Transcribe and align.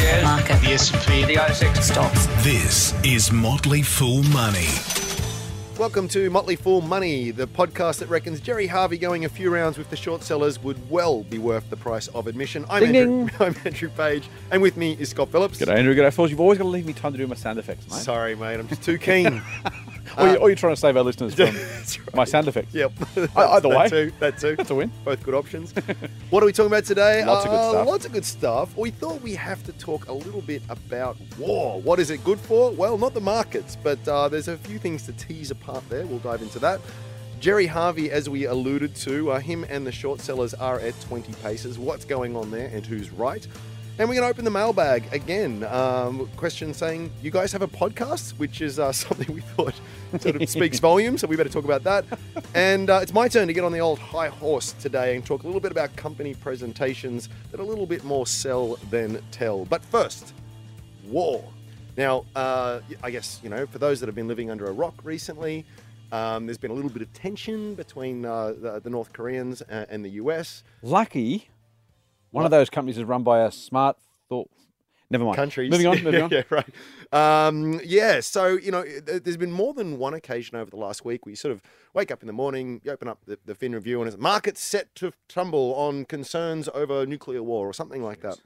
shares, 0.00 0.24
Market. 0.24 0.60
the 0.60 0.68
S&P, 0.72 1.24
the 1.24 1.34
ASX. 1.34 1.82
Stocks. 1.82 2.26
This 2.42 2.94
is 3.04 3.30
Motley 3.30 3.82
Fool 3.82 4.22
Money. 4.24 4.68
Welcome 5.78 6.08
to 6.08 6.28
Motley 6.30 6.56
Fool 6.56 6.80
Money, 6.82 7.30
the 7.30 7.46
podcast 7.46 7.98
that 8.00 8.08
reckons 8.08 8.40
Gerry 8.40 8.66
Harvey 8.66 8.98
going 8.98 9.24
a 9.24 9.28
few 9.28 9.52
rounds 9.52 9.78
with 9.78 9.88
the 9.88 9.96
short 9.96 10.22
sellers 10.22 10.62
would 10.62 10.90
well 10.90 11.22
be 11.24 11.38
worth 11.38 11.68
the 11.70 11.76
price 11.76 12.08
of 12.08 12.26
admission. 12.26 12.66
I'm, 12.68 12.82
Ding, 12.82 12.96
Andrew, 12.96 13.26
ding. 13.26 13.30
I'm 13.40 13.54
Andrew 13.64 13.88
Page, 13.90 14.28
and 14.50 14.60
with 14.60 14.76
me 14.76 14.96
is 14.98 15.10
Scott 15.10 15.30
Phillips. 15.30 15.58
G'day, 15.58 15.76
Andrew. 15.78 15.94
G'day, 15.94 16.12
Falls. 16.12 16.30
You've 16.30 16.40
always 16.40 16.58
got 16.58 16.64
to 16.64 16.70
leave 16.70 16.86
me 16.86 16.92
time 16.92 17.12
to 17.12 17.18
do 17.18 17.26
my 17.26 17.34
sound 17.34 17.58
effects, 17.58 17.88
mate. 17.90 18.00
Sorry, 18.00 18.34
mate, 18.34 18.58
I'm 18.60 18.68
just 18.68 18.82
too 18.82 18.98
keen. 18.98 19.42
or, 20.18 20.28
you, 20.28 20.36
or 20.36 20.48
you're 20.48 20.56
trying 20.56 20.74
to 20.74 20.80
save 20.80 20.96
our 20.96 21.02
listeners 21.02 21.34
from 21.34 21.46
right. 21.46 22.14
my 22.14 22.24
sound 22.24 22.48
effects. 22.48 22.74
Yep. 22.74 22.92
Either 23.36 23.68
that 23.68 23.78
way. 23.78 23.88
Too, 23.88 24.12
that 24.20 24.38
too. 24.38 24.56
That's 24.56 24.70
a 24.70 24.74
win. 24.74 24.90
Both 25.04 25.22
good 25.22 25.34
options. 25.34 25.72
what 26.30 26.42
are 26.42 26.46
we 26.46 26.52
talking 26.52 26.68
about 26.72 26.84
today? 26.84 27.24
Lots 27.24 27.44
of 27.44 27.50
good 27.50 27.56
Uh, 27.56 27.70
stuff. 27.70 27.86
Lots 27.86 28.04
of 28.06 28.12
good 28.12 28.24
stuff. 28.24 28.76
We 28.76 28.90
thought 28.90 29.20
we 29.22 29.34
have 29.34 29.62
to 29.64 29.72
talk 29.72 30.08
a 30.08 30.12
little 30.12 30.42
bit 30.42 30.62
about 30.68 31.16
war. 31.38 31.80
What 31.80 31.98
is 32.00 32.10
it 32.10 32.22
good 32.24 32.38
for? 32.40 32.70
Well, 32.72 32.98
not 32.98 33.14
the 33.14 33.20
markets, 33.20 33.76
but 33.82 34.06
uh, 34.08 34.28
there's 34.28 34.48
a 34.48 34.56
few 34.56 34.78
things 34.78 35.04
to 35.06 35.12
tease 35.12 35.50
apart 35.50 35.88
there. 35.88 36.06
We'll 36.06 36.18
dive 36.18 36.42
into 36.42 36.58
that. 36.60 36.80
Gerry 37.40 37.66
Harvey, 37.66 38.10
as 38.10 38.28
we 38.28 38.44
alluded 38.44 38.94
to, 38.96 39.30
uh, 39.32 39.38
him 39.40 39.64
and 39.70 39.86
the 39.86 39.92
short 39.92 40.20
sellers 40.20 40.52
are 40.52 40.78
at 40.80 40.98
20 41.00 41.32
paces. 41.42 41.78
What's 41.78 42.04
going 42.04 42.36
on 42.36 42.50
there 42.50 42.68
and 42.68 42.84
who's 42.84 43.10
right? 43.10 43.46
And 44.00 44.08
we're 44.08 44.14
going 44.14 44.24
to 44.24 44.30
open 44.30 44.46
the 44.46 44.50
mailbag 44.50 45.12
again. 45.12 45.62
Um, 45.64 46.26
question 46.38 46.72
saying, 46.72 47.12
You 47.20 47.30
guys 47.30 47.52
have 47.52 47.60
a 47.60 47.68
podcast? 47.68 48.30
Which 48.38 48.62
is 48.62 48.78
uh, 48.78 48.92
something 48.92 49.30
we 49.30 49.42
thought 49.42 49.74
sort 50.18 50.36
of 50.40 50.48
speaks 50.48 50.78
volumes, 50.80 51.20
so 51.20 51.26
we 51.26 51.36
better 51.36 51.50
talk 51.50 51.66
about 51.66 51.82
that. 51.82 52.06
And 52.54 52.88
uh, 52.88 53.00
it's 53.02 53.12
my 53.12 53.28
turn 53.28 53.46
to 53.48 53.52
get 53.52 53.62
on 53.62 53.72
the 53.72 53.80
old 53.80 53.98
high 53.98 54.28
horse 54.28 54.72
today 54.72 55.16
and 55.16 55.26
talk 55.26 55.42
a 55.42 55.46
little 55.46 55.60
bit 55.60 55.70
about 55.70 55.94
company 55.96 56.32
presentations 56.32 57.28
that 57.50 57.60
are 57.60 57.62
a 57.62 57.66
little 57.66 57.84
bit 57.84 58.02
more 58.02 58.26
sell 58.26 58.76
than 58.88 59.22
tell. 59.32 59.66
But 59.66 59.84
first, 59.84 60.32
war. 61.06 61.44
Now, 61.98 62.24
uh, 62.34 62.80
I 63.02 63.10
guess, 63.10 63.38
you 63.42 63.50
know, 63.50 63.66
for 63.66 63.78
those 63.78 64.00
that 64.00 64.06
have 64.06 64.16
been 64.16 64.28
living 64.28 64.50
under 64.50 64.64
a 64.64 64.72
rock 64.72 64.94
recently, 65.04 65.66
um, 66.10 66.46
there's 66.46 66.56
been 66.56 66.70
a 66.70 66.74
little 66.74 66.90
bit 66.90 67.02
of 67.02 67.12
tension 67.12 67.74
between 67.74 68.24
uh, 68.24 68.54
the, 68.58 68.80
the 68.80 68.88
North 68.88 69.12
Koreans 69.12 69.60
uh, 69.60 69.84
and 69.90 70.02
the 70.02 70.12
US. 70.12 70.62
Lucky, 70.80 71.49
one 72.30 72.44
of 72.44 72.50
those 72.50 72.70
companies 72.70 72.98
is 72.98 73.04
run 73.04 73.22
by 73.22 73.40
a 73.40 73.50
smart 73.50 73.96
thought. 74.28 74.50
Never 75.10 75.24
mind. 75.24 75.36
countries. 75.36 75.70
Moving 75.72 75.88
on. 75.88 76.02
Moving 76.04 76.14
yeah, 76.14 76.22
on. 76.24 76.30
yeah, 76.30 76.42
right. 76.50 77.46
Um, 77.48 77.80
yeah, 77.84 78.20
so, 78.20 78.46
you 78.46 78.70
know, 78.70 78.82
there's 78.82 79.36
been 79.36 79.50
more 79.50 79.74
than 79.74 79.98
one 79.98 80.14
occasion 80.14 80.56
over 80.56 80.70
the 80.70 80.76
last 80.76 81.04
week 81.04 81.26
where 81.26 81.30
you 81.30 81.36
sort 81.36 81.50
of 81.50 81.62
wake 81.94 82.12
up 82.12 82.22
in 82.22 82.28
the 82.28 82.32
morning, 82.32 82.80
you 82.84 82.92
open 82.92 83.08
up 83.08 83.18
the, 83.26 83.36
the 83.44 83.56
Fin 83.56 83.72
Review, 83.72 84.00
and 84.00 84.08
it's 84.08 84.16
markets 84.16 84.62
set 84.62 84.94
to 84.96 85.12
tumble 85.28 85.74
on 85.74 86.04
concerns 86.04 86.68
over 86.72 87.04
nuclear 87.06 87.42
war 87.42 87.68
or 87.68 87.72
something 87.72 88.04
like 88.04 88.20
that. 88.20 88.38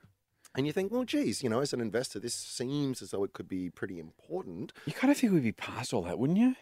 And 0.57 0.67
you 0.67 0.73
think, 0.73 0.91
well, 0.91 1.05
geez, 1.05 1.43
you 1.43 1.51
know, 1.51 1.61
as 1.61 1.75
an 1.75 1.81
investor, 1.81 2.19
this 2.19 2.35
seems 2.35 3.03
as 3.03 3.11
though 3.11 3.25
it 3.25 3.35
could 3.35 3.49
be 3.49 3.69
pretty 3.69 3.99
important. 3.99 4.73
You 4.87 4.93
kind 4.93 5.11
of 5.11 5.19
think 5.19 5.33
we'd 5.35 5.43
be 5.43 5.53
past 5.53 5.93
all 5.93 6.03
that, 6.03 6.19
wouldn't 6.19 6.39
you? 6.39 6.55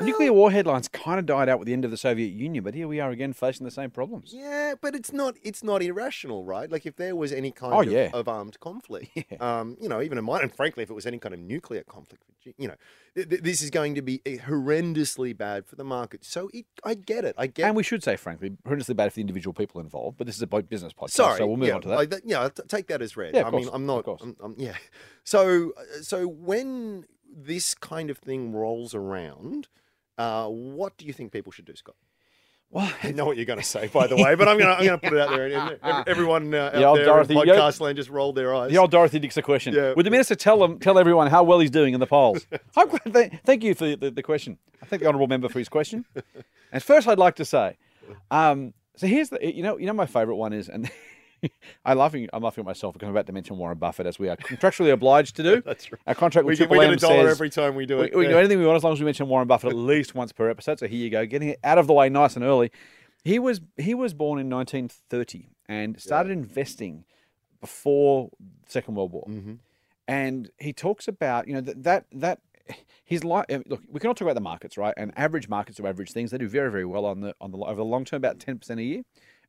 Nuclear 0.00 0.32
war 0.32 0.50
headlines 0.50 0.88
kind 0.88 1.18
of 1.18 1.26
died 1.26 1.48
out 1.48 1.58
with 1.58 1.66
the 1.66 1.72
end 1.72 1.84
of 1.84 1.90
the 1.90 1.96
Soviet 1.96 2.28
Union, 2.32 2.64
but 2.64 2.74
here 2.74 2.88
we 2.88 3.00
are 3.00 3.10
again 3.10 3.32
facing 3.32 3.64
the 3.64 3.70
same 3.70 3.90
problems. 3.90 4.32
Yeah, 4.34 4.74
but 4.80 4.94
it's 4.94 5.12
not 5.12 5.36
it's 5.42 5.62
not 5.62 5.82
irrational, 5.82 6.44
right? 6.44 6.70
Like 6.70 6.86
if 6.86 6.96
there 6.96 7.14
was 7.16 7.32
any 7.32 7.50
kind 7.50 7.72
Oh, 7.74 7.80
of, 7.80 7.90
yeah. 7.90 8.10
of 8.12 8.28
armed 8.28 8.58
conflict, 8.60 9.10
Yeah. 9.14 9.24
um, 9.60 9.76
you 9.80 9.88
know, 9.88 10.00
even 10.02 10.18
in 10.18 10.24
mine, 10.24 10.42
and 10.42 10.54
frankly, 10.54 10.82
if 10.82 10.90
it 10.90 10.94
was 10.94 11.06
any 11.06 11.18
kind 11.18 11.34
of 11.34 11.40
nuclear 11.40 11.82
conflict, 11.84 12.22
you 12.56 12.68
know, 12.68 12.74
th- 13.14 13.28
th- 13.28 13.42
this 13.42 13.60
is 13.62 13.70
going 13.70 13.94
to 13.94 14.02
be 14.02 14.22
eh, 14.24 14.36
horrendously 14.38 15.36
bad 15.36 15.66
for 15.66 15.76
the 15.76 15.84
market. 15.84 16.24
So 16.24 16.50
it, 16.54 16.64
I 16.84 16.94
get 16.94 17.24
it. 17.24 17.34
I 17.36 17.46
get. 17.46 17.66
And 17.66 17.76
we 17.76 17.82
should 17.82 18.02
say, 18.02 18.16
frankly, 18.16 18.50
horrendously 18.66 18.96
bad 18.96 19.12
for 19.12 19.16
the 19.16 19.20
individual 19.20 19.52
people 19.52 19.80
involved, 19.80 20.16
but 20.16 20.26
this 20.26 20.36
is 20.36 20.42
a 20.42 20.46
business 20.46 20.92
podcast, 20.92 21.10
Sorry, 21.10 21.38
so 21.38 21.46
we'll 21.46 21.56
move 21.58 21.68
yeah, 21.68 21.74
on 21.74 21.82
to 21.82 21.88
that. 21.88 21.96
Like 21.96 22.10
that 22.10 22.22
yeah, 22.24 22.48
take 22.68 22.86
that 22.88 23.02
as 23.02 23.16
read. 23.16 23.34
Yeah, 23.34 23.42
of 23.46 23.54
I 23.54 23.58
mean, 23.58 23.68
I'm 23.72 23.86
not. 23.86 24.06
I'm, 24.20 24.36
I'm- 24.42 24.54
yeah. 24.58 24.74
So, 25.22 25.72
uh, 25.76 26.02
so 26.02 26.26
when 26.26 27.04
this 27.30 27.74
kind 27.74 28.10
of 28.10 28.18
thing 28.18 28.52
rolls 28.52 28.94
around, 28.94 29.68
uh, 30.20 30.46
what 30.48 30.96
do 30.98 31.06
you 31.06 31.12
think 31.12 31.32
people 31.32 31.52
should 31.52 31.64
do, 31.64 31.74
Scott? 31.74 31.96
well, 32.72 32.88
I 33.02 33.10
know 33.10 33.24
what 33.26 33.36
you're 33.36 33.46
going 33.46 33.58
to 33.58 33.64
say, 33.64 33.88
by 33.88 34.06
the 34.06 34.14
way, 34.16 34.36
but 34.36 34.46
I'm 34.46 34.56
going 34.56 34.68
to 34.70 34.76
I'm 34.78 34.84
going 34.86 35.00
to 35.00 35.08
put 35.08 35.16
it 35.16 35.20
out 35.20 35.30
there. 35.30 35.78
And 35.82 36.04
everyone 36.06 36.54
uh, 36.54 36.58
out 36.58 36.72
The 36.74 36.84
old 36.84 36.98
there 36.98 37.04
Dorothy, 37.06 37.34
in 37.34 37.46
you- 37.46 37.52
podcast 37.54 37.80
land 37.80 37.96
just 37.96 38.10
rolled 38.10 38.36
their 38.36 38.54
eyes. 38.54 38.70
The 38.70 38.78
old 38.78 38.92
Dorothy 38.92 39.18
Dixer 39.18 39.42
question. 39.42 39.74
Yeah. 39.74 39.94
Would 39.94 40.06
the 40.06 40.10
minister 40.10 40.36
tell 40.36 40.58
them, 40.60 40.78
tell 40.78 40.96
everyone 40.96 41.26
how 41.26 41.42
well 41.42 41.58
he's 41.58 41.70
doing 41.72 41.94
in 41.94 42.00
the 42.00 42.06
polls? 42.06 42.46
I'm 42.76 42.88
glad 42.88 43.40
thank 43.44 43.64
you 43.64 43.74
for 43.74 43.96
the, 43.96 44.12
the 44.12 44.22
question. 44.22 44.56
I 44.80 44.86
thank 44.86 45.02
the 45.02 45.08
honourable 45.08 45.26
member 45.26 45.48
for 45.48 45.58
his 45.58 45.68
question. 45.68 46.04
And 46.72 46.80
first, 46.80 47.08
I'd 47.08 47.18
like 47.18 47.34
to 47.34 47.44
say, 47.44 47.76
um, 48.30 48.74
so 48.94 49.08
here's 49.08 49.30
the, 49.30 49.38
you 49.44 49.64
know, 49.64 49.76
you 49.76 49.86
know, 49.86 49.92
my 49.92 50.06
favourite 50.06 50.36
one 50.36 50.52
is, 50.52 50.68
and 50.68 50.88
I'm 51.84 51.98
laughing, 51.98 52.28
I'm 52.32 52.42
laughing 52.42 52.62
at 52.62 52.66
myself 52.66 52.94
because 52.94 53.06
I'm 53.06 53.14
about 53.14 53.26
to 53.26 53.32
mention 53.32 53.56
Warren 53.56 53.78
Buffett 53.78 54.06
as 54.06 54.18
we 54.18 54.28
are 54.28 54.36
contractually 54.36 54.92
obliged 54.92 55.36
to 55.36 55.42
do. 55.42 55.60
That's 55.64 55.90
right. 55.90 56.00
Our 56.06 56.14
contract 56.14 56.46
we 56.46 56.52
with 56.52 56.60
we 56.60 56.66
Triple 56.66 56.80
get 56.80 56.92
a 56.92 56.96
dollar 56.96 57.28
says 57.28 57.36
every 57.36 57.50
time 57.50 57.74
we 57.74 57.86
do 57.86 58.00
it. 58.00 58.14
we 58.14 58.24
can 58.24 58.32
do 58.32 58.38
anything 58.38 58.58
we 58.58 58.66
want 58.66 58.76
as 58.76 58.84
long 58.84 58.92
as 58.92 59.00
we 59.00 59.04
mention 59.04 59.28
Warren 59.28 59.48
Buffett 59.48 59.70
at 59.70 59.76
least 59.76 60.14
once 60.14 60.32
per 60.32 60.48
episode. 60.50 60.78
So 60.78 60.86
here 60.86 60.98
you 60.98 61.10
go, 61.10 61.26
getting 61.26 61.50
it 61.50 61.60
out 61.64 61.78
of 61.78 61.86
the 61.86 61.92
way 61.92 62.08
nice 62.08 62.36
and 62.36 62.44
early. 62.44 62.70
He 63.24 63.38
was 63.38 63.60
he 63.76 63.94
was 63.94 64.14
born 64.14 64.38
in 64.38 64.48
1930 64.48 65.48
and 65.68 66.00
started 66.00 66.32
investing 66.32 67.04
before 67.60 68.30
the 68.40 68.70
Second 68.70 68.94
World 68.94 69.12
War. 69.12 69.26
Mm-hmm. 69.28 69.54
And 70.08 70.50
he 70.58 70.72
talks 70.72 71.06
about 71.06 71.46
you 71.46 71.54
know 71.54 71.60
that 71.60 71.82
that 71.82 72.06
that 72.12 72.40
his 73.04 73.24
life. 73.24 73.46
Look, 73.66 73.82
we 73.90 74.00
can 74.00 74.08
all 74.08 74.14
talk 74.14 74.26
about 74.26 74.34
the 74.34 74.40
markets, 74.40 74.78
right? 74.78 74.94
And 74.96 75.12
average 75.16 75.48
markets 75.48 75.78
do 75.78 75.86
average 75.86 76.12
things. 76.12 76.30
They 76.30 76.38
do 76.38 76.48
very 76.48 76.70
very 76.70 76.84
well 76.84 77.04
on 77.04 77.20
the 77.20 77.34
on 77.40 77.50
the 77.50 77.58
over 77.58 77.76
the 77.76 77.84
long 77.84 78.04
term, 78.04 78.18
about 78.18 78.38
10 78.38 78.58
percent 78.58 78.80
a 78.80 78.82
year, 78.82 79.02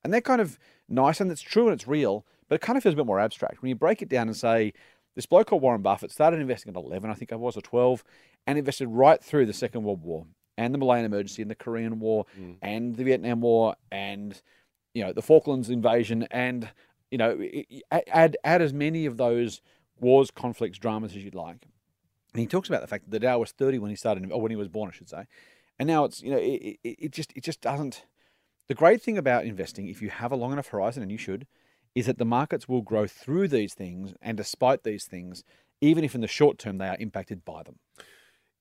and 0.04 0.14
they're 0.14 0.22
kind 0.22 0.42
of 0.42 0.58
nice 0.90 1.22
and 1.22 1.32
it's 1.32 1.42
true 1.42 1.68
and 1.68 1.74
it's 1.74 1.88
real, 1.88 2.26
but 2.48 2.56
it 2.56 2.62
kind 2.62 2.78
of 2.78 2.84
feels 2.84 2.94
a 2.94 2.98
bit 2.98 3.06
more 3.06 3.20
abstract 3.20 3.62
when 3.62 3.70
you 3.70 3.76
break 3.76 4.02
it 4.02 4.10
down 4.10 4.28
and 4.28 4.36
say. 4.38 4.74
This 5.14 5.26
bloke 5.26 5.48
called 5.48 5.62
Warren 5.62 5.82
Buffett 5.82 6.10
started 6.10 6.40
investing 6.40 6.74
at 6.74 6.82
11, 6.82 7.10
I 7.10 7.14
think 7.16 7.34
I 7.34 7.36
was, 7.36 7.58
or 7.58 7.62
12, 7.62 8.02
and 8.48 8.58
invested 8.58 8.88
right 8.88 9.22
through 9.22 9.46
the 9.46 9.52
Second 9.52 9.84
World 9.84 10.02
War 10.02 10.26
and 10.58 10.74
the 10.74 10.78
Malayan 10.78 11.06
Emergency 11.06 11.42
and 11.42 11.52
the 11.52 11.56
Korean 11.56 12.00
War 12.00 12.26
mm. 12.40 12.56
and 12.62 12.96
the 12.96 13.04
Vietnam 13.04 13.42
War 13.42 13.76
and 13.92 14.42
you 14.94 15.04
know 15.04 15.14
the 15.14 15.22
Falklands 15.22 15.70
invasion 15.70 16.28
and 16.32 16.70
you 17.10 17.18
know 17.18 17.40
add 17.92 18.38
add 18.44 18.62
as 18.62 18.74
many 18.74 19.06
of 19.06 19.18
those 19.18 19.62
wars, 20.00 20.32
conflicts, 20.32 20.78
dramas 20.78 21.16
as 21.16 21.24
you'd 21.24 21.36
like. 21.36 21.66
And 22.34 22.40
he 22.40 22.48
talks 22.48 22.70
about 22.70 22.82
the 22.82 22.88
fact 22.88 23.06
that 23.06 23.12
the 23.12 23.20
Dow 23.20 23.40
was 23.40 23.52
30 23.52 23.80
when 23.80 23.90
he 23.90 23.96
started, 23.96 24.30
or 24.32 24.42
when 24.42 24.52
he 24.52 24.56
was 24.56 24.68
born, 24.68 24.90
I 24.90 24.94
should 24.94 25.10
say, 25.10 25.26
and 25.80 25.88
now 25.88 26.06
it's 26.06 26.22
you 26.22 26.32
know 26.32 26.38
it, 26.38 26.80
it, 26.84 26.96
it 27.00 27.12
just 27.12 27.34
it 27.36 27.44
just 27.44 27.62
doesn't. 27.62 28.06
The 28.68 28.76
great 28.76 29.02
thing 29.02 29.18
about 29.18 29.46
investing, 29.46 29.88
if 29.88 30.02
you 30.02 30.10
have 30.10 30.32
a 30.32 30.36
long 30.36 30.54
enough 30.54 30.68
horizon, 30.68 31.04
and 31.04 31.12
you 31.12 31.18
should, 31.18 31.48
is 31.96 32.06
that 32.06 32.18
the 32.18 32.26
markets 32.26 32.70
will 32.70 32.82
grow 32.82 33.08
through 33.08 33.48
these 33.50 33.74
things 33.74 34.14
and 34.22 34.38
despite 34.38 34.84
these 34.84 35.06
things, 35.06 35.44
even 35.82 36.04
if 36.04 36.16
in 36.16 36.22
the 36.22 36.28
short 36.28 36.58
term 36.58 36.78
they 36.78 36.88
are 36.88 36.98
impacted 37.00 37.44
by 37.44 37.64
them. 37.64 37.80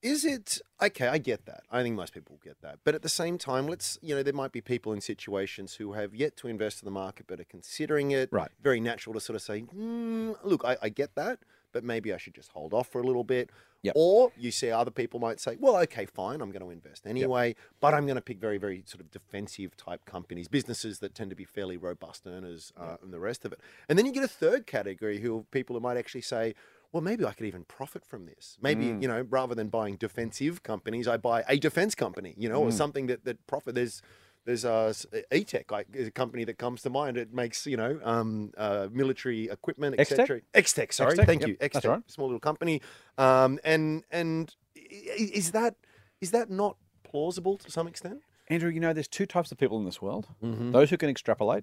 Is 0.03 0.25
it 0.25 0.59
okay? 0.81 1.09
I 1.09 1.19
get 1.19 1.45
that. 1.45 1.65
I 1.71 1.83
think 1.83 1.95
most 1.95 2.15
people 2.15 2.41
get 2.43 2.63
that. 2.63 2.79
But 2.85 2.95
at 2.95 3.03
the 3.03 3.09
same 3.11 3.37
time, 3.37 3.67
let's 3.67 3.99
you 4.01 4.15
know 4.15 4.23
there 4.23 4.33
might 4.33 4.51
be 4.51 4.63
people 4.63 4.95
in 4.95 5.03
situations 5.03 5.75
who 5.75 5.93
have 5.93 6.15
yet 6.15 6.37
to 6.39 6.49
invest 6.49 6.83
in 6.83 6.87
the 6.87 6.91
market 6.91 7.27
but 7.29 7.39
are 7.39 7.45
considering 7.45 8.11
it. 8.11 8.31
Right. 8.33 8.51
Very 8.63 8.81
natural 8.81 9.13
to 9.13 9.21
sort 9.21 9.37
of 9.37 9.43
say, 9.43 9.61
hmm, 9.61 10.33
"Look, 10.43 10.65
I, 10.65 10.79
I 10.81 10.89
get 10.89 11.17
that, 11.17 11.41
but 11.73 11.85
maybe 11.85 12.15
I 12.15 12.17
should 12.17 12.35
just 12.35 12.51
hold 12.53 12.73
off 12.73 12.89
for 12.89 13.03
a 13.03 13.05
little 13.05 13.25
bit." 13.25 13.51
Yep. 13.83 13.95
Or 13.97 14.31
you 14.37 14.51
see 14.51 14.71
other 14.71 14.91
people 14.91 15.21
might 15.21 15.41
say, 15.41 15.57
"Well, 15.59 15.77
okay, 15.79 16.05
fine, 16.05 16.41
I'm 16.43 16.51
going 16.51 16.63
to 16.63 16.71
invest 16.71 17.07
anyway, 17.07 17.57
but 17.81 17.95
I'm 17.95 18.05
going 18.05 18.17
to 18.17 18.21
pick 18.23 18.39
very, 18.39 18.59
very 18.59 18.83
sort 18.87 19.01
of 19.01 19.11
defensive 19.11 19.77
type 19.77 20.05
companies, 20.05 20.49
businesses 20.49 20.99
that 20.99 21.15
tend 21.15 21.31
to 21.31 21.37
be 21.37 21.45
fairly 21.45 21.79
robust 21.79 22.27
earners, 22.27 22.73
uh, 22.77 22.97
and 23.03 23.13
the 23.13 23.21
rest 23.21 23.45
of 23.47 23.53
it." 23.53 23.61
And 23.89 23.99
then 23.99 24.05
you 24.07 24.13
get 24.13 24.25
a 24.25 24.29
third 24.29 24.67
category 24.67 25.21
who 25.21 25.47
people 25.51 25.75
who 25.77 25.81
might 25.81 25.97
actually 25.97 26.21
say, 26.23 26.55
well, 26.93 27.01
maybe 27.01 27.25
I 27.25 27.33
could 27.33 27.47
even 27.47 27.63
profit 27.65 28.05
from 28.05 28.27
this. 28.27 28.59
Maybe, 28.61 28.87
Mm. 28.87 29.03
you 29.03 29.07
know, 29.07 29.25
rather 29.31 29.55
than 29.55 29.69
buying 29.69 29.95
defensive 29.95 30.65
companies, 30.65 31.07
I 31.07 31.17
buy 31.19 31.45
a 31.49 31.57
defense 31.57 31.95
company, 31.95 32.35
you 32.37 32.49
Mm. 32.49 32.53
know, 32.53 32.63
or 32.65 32.73
something 32.73 33.07
that, 33.07 33.25
that 33.25 33.47
profit. 33.47 33.77
There's, 33.77 34.03
there's 34.51 34.65
uh, 34.65 34.93
E-Tech, 35.33 35.71
like 35.71 35.87
is 35.93 36.09
a 36.09 36.11
company 36.11 36.45
that 36.45 36.59
comes 36.59 36.83
to 36.83 36.91
mind. 36.91 37.17
It 37.17 37.33
makes, 37.33 37.67
you 37.67 37.77
know, 37.77 38.01
um, 38.03 38.51
uh, 38.57 38.89
military 38.91 39.49
equipment, 39.49 39.97
etc. 39.99 40.41
XTEK, 40.55 40.93
sorry. 40.93 41.17
XTEK, 41.17 41.27
Thank 41.27 41.41
yep, 41.43 41.49
you. 41.51 41.57
XTEK, 41.57 41.89
right. 41.89 42.11
small 42.11 42.27
little 42.27 42.41
company. 42.41 42.83
Um, 43.17 43.61
and, 43.63 44.03
and 44.11 44.53
is 44.75 45.53
that, 45.53 45.77
is 46.21 46.33
that 46.33 46.51
not 46.51 46.77
plausible 47.05 47.57
to 47.59 47.71
some 47.71 47.87
extent? 47.87 48.23
Andrew, 48.49 48.71
you 48.71 48.81
know, 48.81 48.93
there's 48.93 49.07
two 49.07 49.27
types 49.27 49.53
of 49.53 49.59
people 49.59 49.79
in 49.79 49.85
this 49.85 50.03
world: 50.03 50.27
Mm-hmm. 50.43 50.73
those 50.73 50.91
who 50.91 50.97
can 50.97 51.09
extrapolate 51.09 51.63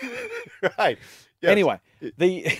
right. 0.78 0.98
Yes. 1.40 1.50
Anyway, 1.50 1.80
the 2.00 2.44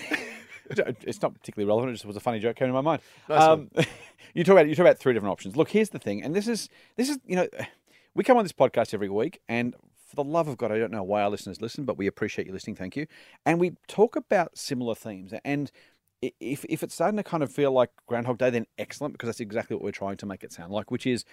it's 0.69 1.21
not 1.21 1.33
particularly 1.33 1.67
relevant. 1.67 1.91
It 1.91 1.93
just 1.93 2.05
was 2.05 2.17
a 2.17 2.19
funny 2.19 2.39
joke 2.39 2.57
came 2.57 2.67
to 2.67 2.73
my 2.73 2.81
mind. 2.81 3.01
Nice 3.29 3.41
um, 3.41 3.69
you 4.33 4.43
talk 4.43 4.53
about 4.53 4.67
you 4.67 4.75
talk 4.75 4.83
about 4.83 4.97
three 4.97 5.13
different 5.13 5.31
options. 5.31 5.55
Look, 5.55 5.69
here's 5.69 5.89
the 5.89 5.99
thing, 5.99 6.21
and 6.23 6.35
this 6.35 6.47
is 6.47 6.67
this 6.97 7.09
is 7.09 7.19
you 7.25 7.37
know, 7.37 7.47
we 8.15 8.23
come 8.23 8.37
on 8.37 8.43
this 8.43 8.53
podcast 8.53 8.93
every 8.93 9.09
week, 9.09 9.39
and 9.47 9.75
for 10.07 10.15
the 10.15 10.23
love 10.23 10.47
of 10.47 10.57
God, 10.57 10.71
I 10.71 10.77
don't 10.77 10.91
know 10.91 11.03
why 11.03 11.21
our 11.21 11.29
listeners 11.29 11.61
listen, 11.61 11.85
but 11.85 11.97
we 11.97 12.07
appreciate 12.07 12.47
you 12.47 12.53
listening. 12.53 12.75
Thank 12.75 12.95
you. 12.95 13.07
And 13.45 13.59
we 13.59 13.73
talk 13.87 14.15
about 14.15 14.57
similar 14.57 14.95
themes, 14.95 15.33
and 15.45 15.71
if 16.21 16.65
if 16.69 16.83
it's 16.83 16.93
starting 16.93 17.17
to 17.17 17.23
kind 17.23 17.41
of 17.41 17.51
feel 17.51 17.71
like 17.71 17.89
Groundhog 18.07 18.37
Day, 18.37 18.49
then 18.49 18.67
excellent 18.77 19.13
because 19.13 19.27
that's 19.27 19.39
exactly 19.39 19.75
what 19.75 19.83
we're 19.83 19.91
trying 19.91 20.17
to 20.17 20.25
make 20.25 20.43
it 20.43 20.53
sound 20.53 20.71
like, 20.71 20.91
which 20.91 21.07
is 21.07 21.25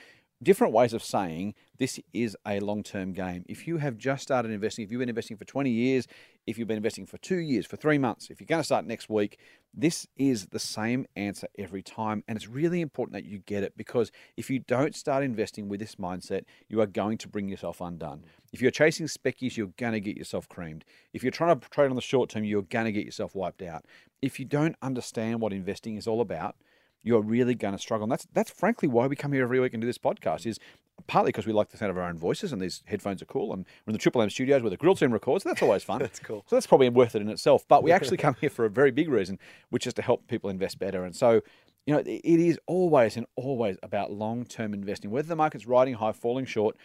different 0.42 0.72
ways 0.72 0.92
of 0.92 1.02
saying 1.02 1.54
this 1.78 1.98
is 2.12 2.36
a 2.46 2.60
long 2.60 2.82
term 2.82 3.12
game. 3.12 3.44
If 3.48 3.66
you 3.66 3.78
have 3.78 3.96
just 3.96 4.22
started 4.22 4.50
investing, 4.50 4.84
if 4.84 4.90
you've 4.90 5.00
been 5.00 5.08
investing 5.08 5.36
for 5.36 5.44
20 5.44 5.70
years, 5.70 6.06
if 6.46 6.58
you've 6.58 6.68
been 6.68 6.76
investing 6.76 7.06
for 7.06 7.18
two 7.18 7.38
years, 7.38 7.66
for 7.66 7.76
three 7.76 7.98
months, 7.98 8.30
if 8.30 8.40
you're 8.40 8.46
going 8.46 8.60
to 8.60 8.64
start 8.64 8.86
next 8.86 9.08
week, 9.08 9.38
this 9.74 10.06
is 10.16 10.46
the 10.46 10.58
same 10.58 11.06
answer 11.14 11.46
every 11.58 11.82
time. 11.82 12.24
And 12.26 12.36
it's 12.36 12.48
really 12.48 12.80
important 12.80 13.12
that 13.14 13.24
you 13.24 13.38
get 13.38 13.62
it 13.62 13.74
because 13.76 14.10
if 14.36 14.48
you 14.48 14.60
don't 14.60 14.94
start 14.94 15.22
investing 15.22 15.68
with 15.68 15.80
this 15.80 15.96
mindset, 15.96 16.44
you 16.68 16.80
are 16.80 16.86
going 16.86 17.18
to 17.18 17.28
bring 17.28 17.48
yourself 17.48 17.80
undone. 17.80 18.24
If 18.52 18.62
you're 18.62 18.70
chasing 18.70 19.06
speckies, 19.06 19.56
you're 19.56 19.72
going 19.76 19.92
to 19.92 20.00
get 20.00 20.16
yourself 20.16 20.48
creamed. 20.48 20.84
If 21.12 21.22
you're 21.22 21.32
trying 21.32 21.58
to 21.58 21.68
trade 21.68 21.90
on 21.90 21.96
the 21.96 22.02
short 22.02 22.30
term, 22.30 22.44
you're 22.44 22.62
going 22.62 22.86
to 22.86 22.92
get 22.92 23.04
yourself 23.04 23.34
wiped 23.34 23.62
out. 23.62 23.84
If 24.22 24.40
you 24.40 24.46
don't 24.46 24.74
understand 24.82 25.40
what 25.40 25.52
investing 25.52 25.96
is 25.96 26.06
all 26.06 26.20
about, 26.20 26.56
you're 27.02 27.22
really 27.22 27.54
going 27.54 27.72
to 27.72 27.78
struggle. 27.78 28.04
And 28.04 28.12
that's 28.12 28.26
that's 28.32 28.50
frankly 28.50 28.88
why 28.88 29.06
we 29.06 29.16
come 29.16 29.32
here 29.32 29.42
every 29.42 29.60
week 29.60 29.74
and 29.74 29.80
do 29.80 29.86
this 29.86 29.98
podcast. 29.98 30.46
Is 30.46 30.58
partly 31.06 31.28
because 31.28 31.46
we 31.46 31.52
like 31.52 31.70
the 31.70 31.76
sound 31.76 31.90
of 31.90 31.96
our 31.96 32.08
own 32.08 32.18
voices 32.18 32.52
and 32.52 32.60
these 32.60 32.82
headphones 32.86 33.22
are 33.22 33.26
cool. 33.26 33.52
And 33.52 33.64
we're 33.86 33.90
in 33.90 33.92
the 33.92 33.98
Triple 33.98 34.20
M 34.22 34.30
studios 34.30 34.62
where 34.62 34.70
the 34.70 34.76
grill 34.76 34.94
team 34.94 35.12
records. 35.12 35.44
So 35.44 35.50
that's 35.50 35.62
always 35.62 35.84
fun. 35.84 35.98
That's 36.08 36.18
cool. 36.18 36.44
So 36.46 36.56
that's 36.56 36.66
probably 36.66 36.88
worth 36.88 37.14
it 37.14 37.22
in 37.22 37.28
itself. 37.28 37.64
But 37.68 37.82
we 37.82 37.92
actually 37.92 38.16
come 38.18 38.36
here 38.40 38.50
for 38.50 38.64
a 38.64 38.70
very 38.70 38.90
big 38.90 39.08
reason, 39.08 39.38
which 39.70 39.86
is 39.86 39.94
to 39.94 40.02
help 40.02 40.26
people 40.26 40.50
invest 40.50 40.78
better. 40.78 41.04
And 41.04 41.14
so, 41.14 41.40
you 41.86 41.94
know, 41.94 42.00
it 42.00 42.24
is 42.24 42.58
always 42.66 43.16
and 43.16 43.26
always 43.36 43.76
about 43.82 44.12
long 44.12 44.44
term 44.44 44.74
investing. 44.74 45.10
Whether 45.10 45.28
the 45.28 45.36
market's 45.36 45.66
riding 45.66 45.94
high, 45.94 46.12
falling 46.12 46.44
short, 46.44 46.76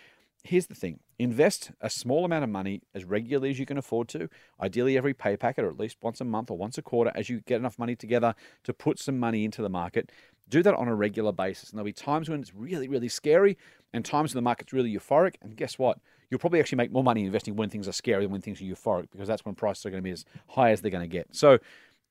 here's 0.44 0.68
the 0.68 0.76
thing 0.76 1.00
invest 1.20 1.72
a 1.80 1.90
small 1.90 2.26
amount 2.26 2.44
of 2.44 2.50
money 2.50 2.82
as 2.94 3.06
regularly 3.06 3.50
as 3.50 3.60
you 3.60 3.66
can 3.66 3.78
afford 3.78 4.08
to, 4.10 4.30
ideally 4.62 4.98
every 4.98 5.14
pay 5.14 5.38
packet 5.38 5.64
or 5.64 5.70
at 5.70 5.80
least 5.80 5.98
once 6.02 6.20
a 6.20 6.26
month 6.26 6.52
or 6.52 6.58
once 6.58 6.78
a 6.78 6.82
quarter 6.82 7.12
as 7.16 7.30
you 7.30 7.40
get 7.42 7.58
enough 7.58 7.80
money 7.80 7.96
together 7.96 8.36
to 8.64 8.74
put 8.74 9.00
some 9.00 9.18
money 9.18 9.46
into 9.46 9.62
the 9.62 9.70
market. 9.70 10.12
Do 10.50 10.62
that 10.64 10.74
on 10.74 10.88
a 10.88 10.96
regular 10.96 11.32
basis. 11.32 11.70
And 11.70 11.78
there'll 11.78 11.86
be 11.86 11.94
times 11.94 12.30
when 12.30 12.42
it's 12.42 12.54
really, 12.54 12.90
really 12.90 13.08
scary 13.08 13.58
and 13.94 14.04
times 14.04 14.34
when 14.34 14.44
the 14.44 14.46
market's 14.46 14.74
really 14.74 14.94
euphoric. 14.94 15.36
And 15.42 15.56
guess 15.56 15.80
what? 15.80 16.00
You'll 16.30 16.40
probably 16.40 16.60
actually 16.60 16.78
make 16.78 16.92
more 16.92 17.04
money 17.04 17.26
investing 17.26 17.56
when 17.56 17.70
things 17.70 17.88
are 17.88 17.94
scary 17.94 18.24
than 18.24 18.32
when 18.32 18.42
things 18.42 18.60
are 18.60 18.66
euphoric 18.66 19.08
because 19.12 19.28
that's 19.28 19.46
when 19.46 19.56
prices 19.56 19.86
are 19.86 19.92
going 19.92 20.02
to 20.02 20.04
be 20.04 20.12
as 20.12 20.26
high 20.50 20.72
as 20.72 20.82
they're 20.82 20.92
going 20.92 21.08
to 21.08 21.08
get. 21.08 21.28
So 21.32 21.60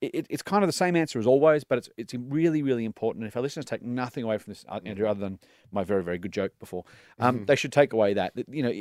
it, 0.03 0.27
it's 0.29 0.43
kind 0.43 0.63
of 0.63 0.69
the 0.69 0.73
same 0.73 0.97
answer 0.97 1.19
as 1.19 1.27
always, 1.27 1.65
but 1.65 1.79
it's 1.79 1.89
it's 1.97 2.15
really 2.15 2.63
really 2.63 2.85
important. 2.85 3.23
And 3.25 3.29
if 3.29 3.37
our 3.37 3.43
listeners 3.43 3.65
take 3.65 3.83
nothing 3.83 4.25
away 4.25 4.39
from 4.39 4.51
this, 4.53 4.65
uh, 4.69 4.81
Andrew, 4.85 5.07
other 5.09 5.21
than 5.21 5.39
my 5.71 5.85
very 5.85 6.03
very 6.03 6.19
good 6.19 6.33
joke 6.33 6.53
before, 6.59 6.85
um, 7.19 7.37
Mm-hmm. 7.37 7.45
they 7.47 7.57
should 7.57 7.73
take 7.73 7.93
away 7.93 8.15
that, 8.15 8.35
that 8.37 8.49
you 8.49 8.63
know. 8.63 8.73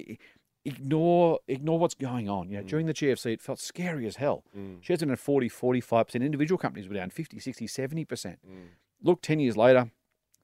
Ignore 0.64 1.40
ignore 1.48 1.80
what's 1.80 1.96
going 1.96 2.30
on. 2.30 2.48
You 2.52 2.58
know, 2.58 2.64
during 2.64 2.86
the 2.86 2.94
GFC, 2.94 3.34
it 3.34 3.42
felt 3.42 3.58
scary 3.60 4.06
as 4.06 4.18
hell. 4.18 4.44
Shares 4.82 5.02
were 5.02 5.08
down 5.08 5.16
40, 5.16 5.50
45%. 5.50 6.16
Individual 6.24 6.60
companies 6.60 6.88
were 6.88 6.94
down 6.94 7.10
50, 7.10 7.40
60, 7.40 7.66
70%. 7.66 8.38
Look, 9.02 9.24
10 9.24 9.40
years 9.40 9.58
later, 9.58 9.90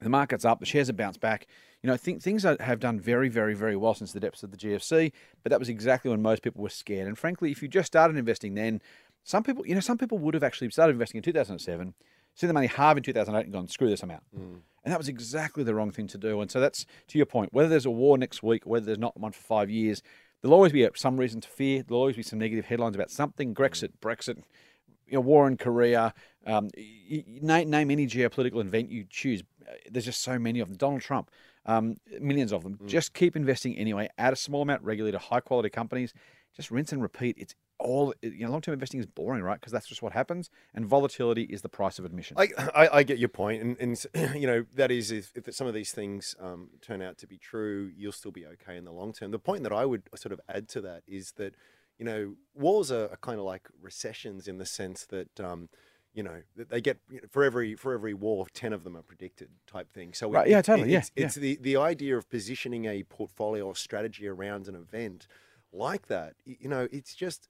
the 0.00 0.08
market's 0.08 0.44
up, 0.44 0.58
the 0.58 0.66
shares 0.66 0.88
have 0.88 0.96
bounced 0.96 1.20
back. 1.20 1.46
You 1.84 1.88
know, 1.88 1.96
think, 1.96 2.20
things 2.20 2.44
are, 2.44 2.56
have 2.58 2.80
done 2.80 2.98
very, 2.98 3.28
very, 3.28 3.54
very 3.54 3.76
well 3.76 3.94
since 3.94 4.10
the 4.10 4.18
depths 4.18 4.42
of 4.42 4.50
the 4.50 4.56
GFC, 4.56 5.12
but 5.44 5.50
that 5.50 5.60
was 5.60 5.68
exactly 5.68 6.10
when 6.10 6.20
most 6.20 6.42
people 6.42 6.64
were 6.64 6.68
scared. 6.68 7.06
And 7.06 7.16
frankly, 7.16 7.52
if 7.52 7.62
you 7.62 7.68
just 7.68 7.86
started 7.86 8.16
investing 8.16 8.54
then, 8.54 8.82
some 9.24 9.42
people, 9.42 9.66
you 9.66 9.74
know, 9.74 9.80
some 9.80 9.98
people 9.98 10.18
would 10.18 10.34
have 10.34 10.42
actually 10.44 10.70
started 10.70 10.92
investing 10.92 11.18
in 11.18 11.22
2007, 11.22 11.94
seen 12.34 12.48
the 12.48 12.54
money 12.54 12.66
halve 12.66 12.96
in 12.96 13.02
2008 13.02 13.44
and 13.44 13.52
gone, 13.52 13.68
screw 13.68 13.88
this, 13.90 14.02
I'm 14.02 14.10
out. 14.10 14.22
And 14.84 14.92
that 14.92 14.98
was 14.98 15.08
exactly 15.08 15.64
the 15.64 15.74
wrong 15.74 15.90
thing 15.90 16.06
to 16.08 16.18
do. 16.18 16.40
And 16.40 16.50
so 16.50 16.60
that's 16.60 16.86
to 17.08 17.18
your 17.18 17.26
point. 17.26 17.52
Whether 17.52 17.68
there's 17.68 17.84
a 17.86 17.90
war 17.90 18.16
next 18.16 18.42
week, 18.42 18.64
whether 18.64 18.86
there's 18.86 18.98
not 18.98 19.18
one 19.20 19.32
for 19.32 19.42
five 19.42 19.68
years, 19.68 20.02
there'll 20.40 20.54
always 20.54 20.72
be 20.72 20.88
some 20.94 21.16
reason 21.18 21.40
to 21.42 21.48
fear. 21.48 21.82
There'll 21.82 22.00
always 22.00 22.16
be 22.16 22.22
some 22.22 22.38
negative 22.38 22.66
headlines 22.66 22.94
about 22.94 23.10
something, 23.10 23.54
Brexit, 23.54 23.90
Brexit, 24.00 24.38
you 25.06 25.14
know, 25.14 25.20
war 25.20 25.46
in 25.48 25.56
Korea, 25.56 26.14
um, 26.46 26.68
y- 26.76 27.24
y- 27.26 27.38
name, 27.42 27.70
name 27.70 27.90
any 27.90 28.06
geopolitical 28.06 28.60
event 28.60 28.90
you 28.90 29.04
choose. 29.10 29.42
Uh, 29.66 29.72
There's 29.90 30.04
just 30.04 30.22
so 30.22 30.38
many 30.38 30.60
of 30.60 30.68
them. 30.68 30.76
Donald 30.76 31.00
Trump, 31.02 31.30
um, 31.66 31.96
millions 32.20 32.52
of 32.52 32.62
them. 32.62 32.78
Just 32.86 33.12
keep 33.14 33.34
investing 33.36 33.76
anyway. 33.76 34.08
Add 34.16 34.32
a 34.32 34.36
small 34.36 34.62
amount 34.62 34.82
regularly 34.82 35.12
to 35.12 35.18
high 35.18 35.40
quality 35.40 35.70
companies. 35.70 36.14
Just 36.56 36.70
rinse 36.70 36.92
and 36.92 37.02
repeat. 37.02 37.36
It's 37.38 37.54
all 37.78 38.14
you 38.22 38.44
know. 38.44 38.50
Long 38.50 38.60
term 38.60 38.74
investing 38.74 39.00
is 39.00 39.06
boring, 39.06 39.42
right? 39.42 39.60
Because 39.60 39.72
that's 39.72 39.86
just 39.86 40.02
what 40.02 40.12
happens. 40.12 40.50
And 40.74 40.86
volatility 40.86 41.42
is 41.42 41.62
the 41.62 41.68
price 41.68 41.98
of 41.98 42.04
admission. 42.04 42.36
I, 42.38 42.48
I, 42.74 42.88
I 42.98 43.02
get 43.02 43.18
your 43.18 43.28
point, 43.28 43.62
and, 43.62 43.76
and 44.14 44.34
you 44.40 44.46
know 44.46 44.64
that 44.74 44.90
is 44.90 45.10
if, 45.10 45.32
if 45.34 45.54
some 45.54 45.66
of 45.66 45.74
these 45.74 45.92
things 45.92 46.34
um, 46.40 46.70
turn 46.80 47.02
out 47.02 47.18
to 47.18 47.26
be 47.26 47.38
true, 47.38 47.90
you'll 47.96 48.12
still 48.12 48.32
be 48.32 48.46
okay 48.46 48.76
in 48.76 48.84
the 48.84 48.92
long 48.92 49.12
term. 49.12 49.30
The 49.30 49.38
point 49.38 49.62
that 49.62 49.72
I 49.72 49.84
would 49.84 50.02
sort 50.16 50.32
of 50.32 50.40
add 50.48 50.68
to 50.70 50.80
that 50.82 51.02
is 51.06 51.32
that 51.32 51.54
you 51.98 52.04
know 52.04 52.34
wars 52.54 52.90
are, 52.92 53.10
are 53.10 53.18
kind 53.20 53.38
of 53.38 53.44
like 53.44 53.68
recessions 53.80 54.48
in 54.48 54.58
the 54.58 54.66
sense 54.66 55.06
that 55.06 55.40
um, 55.40 55.68
you 56.14 56.22
know 56.22 56.42
that 56.56 56.70
they 56.70 56.80
get 56.80 56.98
you 57.10 57.20
know, 57.20 57.28
for 57.30 57.44
every 57.44 57.74
for 57.74 57.92
every 57.94 58.14
war, 58.14 58.46
ten 58.52 58.72
of 58.72 58.84
them 58.84 58.96
are 58.96 59.02
predicted 59.02 59.48
type 59.66 59.92
thing. 59.92 60.12
So 60.14 60.30
Right, 60.30 60.48
yeah, 60.48 60.62
totally, 60.62 60.90
yeah, 60.90 60.98
it's, 60.98 61.10
it's 61.16 61.34
the 61.34 61.58
the 61.60 61.76
idea 61.76 62.16
of 62.16 62.28
positioning 62.28 62.86
a 62.86 63.02
portfolio 63.04 63.66
or 63.66 63.76
strategy 63.76 64.26
around 64.26 64.68
an 64.68 64.74
event 64.74 65.26
like 65.72 66.06
that. 66.08 66.34
You 66.44 66.68
know, 66.68 66.88
it's 66.90 67.14
just 67.14 67.48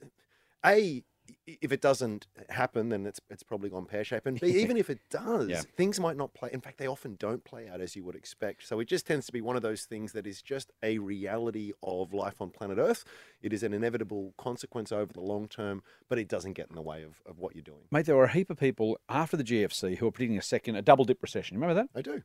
a 0.64 1.02
if 1.46 1.72
it 1.72 1.82
doesn't 1.82 2.26
happen, 2.48 2.88
then 2.88 3.04
it's 3.04 3.20
it's 3.28 3.42
probably 3.42 3.68
gone 3.68 3.84
pear 3.84 4.02
shaped. 4.02 4.26
And 4.26 4.40
B, 4.40 4.46
even 4.62 4.78
if 4.78 4.88
it 4.88 4.98
does, 5.10 5.48
Yeah. 5.48 5.60
things 5.76 6.00
might 6.00 6.16
not 6.16 6.32
play. 6.32 6.48
In 6.54 6.62
fact, 6.62 6.78
they 6.78 6.86
often 6.86 7.16
don't 7.18 7.44
play 7.44 7.68
out 7.68 7.82
as 7.82 7.94
you 7.94 8.02
would 8.04 8.14
expect. 8.16 8.66
So 8.66 8.80
it 8.80 8.86
just 8.88 9.06
tends 9.06 9.26
to 9.26 9.32
be 9.32 9.42
one 9.42 9.54
of 9.54 9.60
those 9.60 9.82
things 9.84 10.12
that 10.12 10.26
is 10.26 10.40
just 10.40 10.72
a 10.82 10.96
reality 10.98 11.72
of 11.82 12.14
life 12.14 12.40
on 12.40 12.48
planet 12.48 12.78
Earth. 12.78 13.04
It 13.42 13.52
is 13.52 13.62
an 13.62 13.74
inevitable 13.74 14.32
consequence 14.38 14.90
over 14.90 15.12
the 15.12 15.20
long 15.20 15.48
term, 15.48 15.82
but 16.08 16.18
it 16.18 16.28
doesn't 16.28 16.54
get 16.54 16.68
in 16.70 16.76
the 16.76 16.82
way 16.82 17.02
of, 17.02 17.20
of 17.26 17.38
what 17.38 17.54
you're 17.54 17.62
doing. 17.62 17.82
Mate, 17.90 18.06
there 18.06 18.16
were 18.16 18.24
a 18.24 18.32
heap 18.32 18.48
of 18.48 18.58
people 18.58 18.98
after 19.10 19.36
the 19.36 19.44
GFC 19.44 19.98
who 19.98 20.06
were 20.06 20.12
predicting 20.12 20.38
a 20.38 20.42
second, 20.42 20.76
a 20.76 20.82
double 20.82 21.04
dip 21.04 21.22
recession. 21.22 21.58
Remember 21.58 21.74
that? 21.74 21.90
I 21.94 22.00
do. 22.00 22.22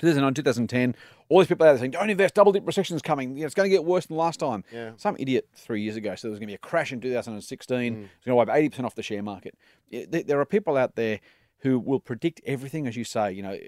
2009, 0.00 0.34
2010, 0.34 0.94
all 1.28 1.38
these 1.40 1.48
people 1.48 1.66
out 1.66 1.70
there 1.72 1.78
saying, 1.78 1.92
don't 1.92 2.10
invest, 2.10 2.34
double 2.34 2.52
dip 2.52 2.66
recession's 2.66 3.02
coming. 3.02 3.34
You 3.36 3.40
know, 3.40 3.46
it's 3.46 3.54
going 3.54 3.68
to 3.68 3.74
get 3.74 3.84
worse 3.84 4.06
than 4.06 4.16
last 4.16 4.38
time. 4.40 4.62
Yeah. 4.72 4.92
Some 4.96 5.16
idiot 5.18 5.48
three 5.56 5.82
years 5.82 5.96
ago 5.96 6.10
said 6.14 6.28
there 6.28 6.30
was 6.30 6.38
going 6.38 6.48
to 6.48 6.52
be 6.52 6.54
a 6.54 6.58
crash 6.58 6.92
in 6.92 7.00
2016. 7.00 7.76
Mm. 7.78 8.04
It's 8.04 8.24
going 8.24 8.32
to 8.32 8.34
wipe 8.34 8.48
80% 8.48 8.84
off 8.84 8.94
the 8.94 9.02
share 9.02 9.22
market. 9.22 9.56
There- 9.90 10.40
are 10.40 10.44
people 10.44 10.76
out 10.76 10.96
there 10.96 11.20
who 11.60 11.78
will 11.78 12.00
predict 12.00 12.40
everything, 12.44 12.86
as 12.86 12.96
you 12.96 13.04
say. 13.04 13.32
You 13.32 13.42
know, 13.42 13.58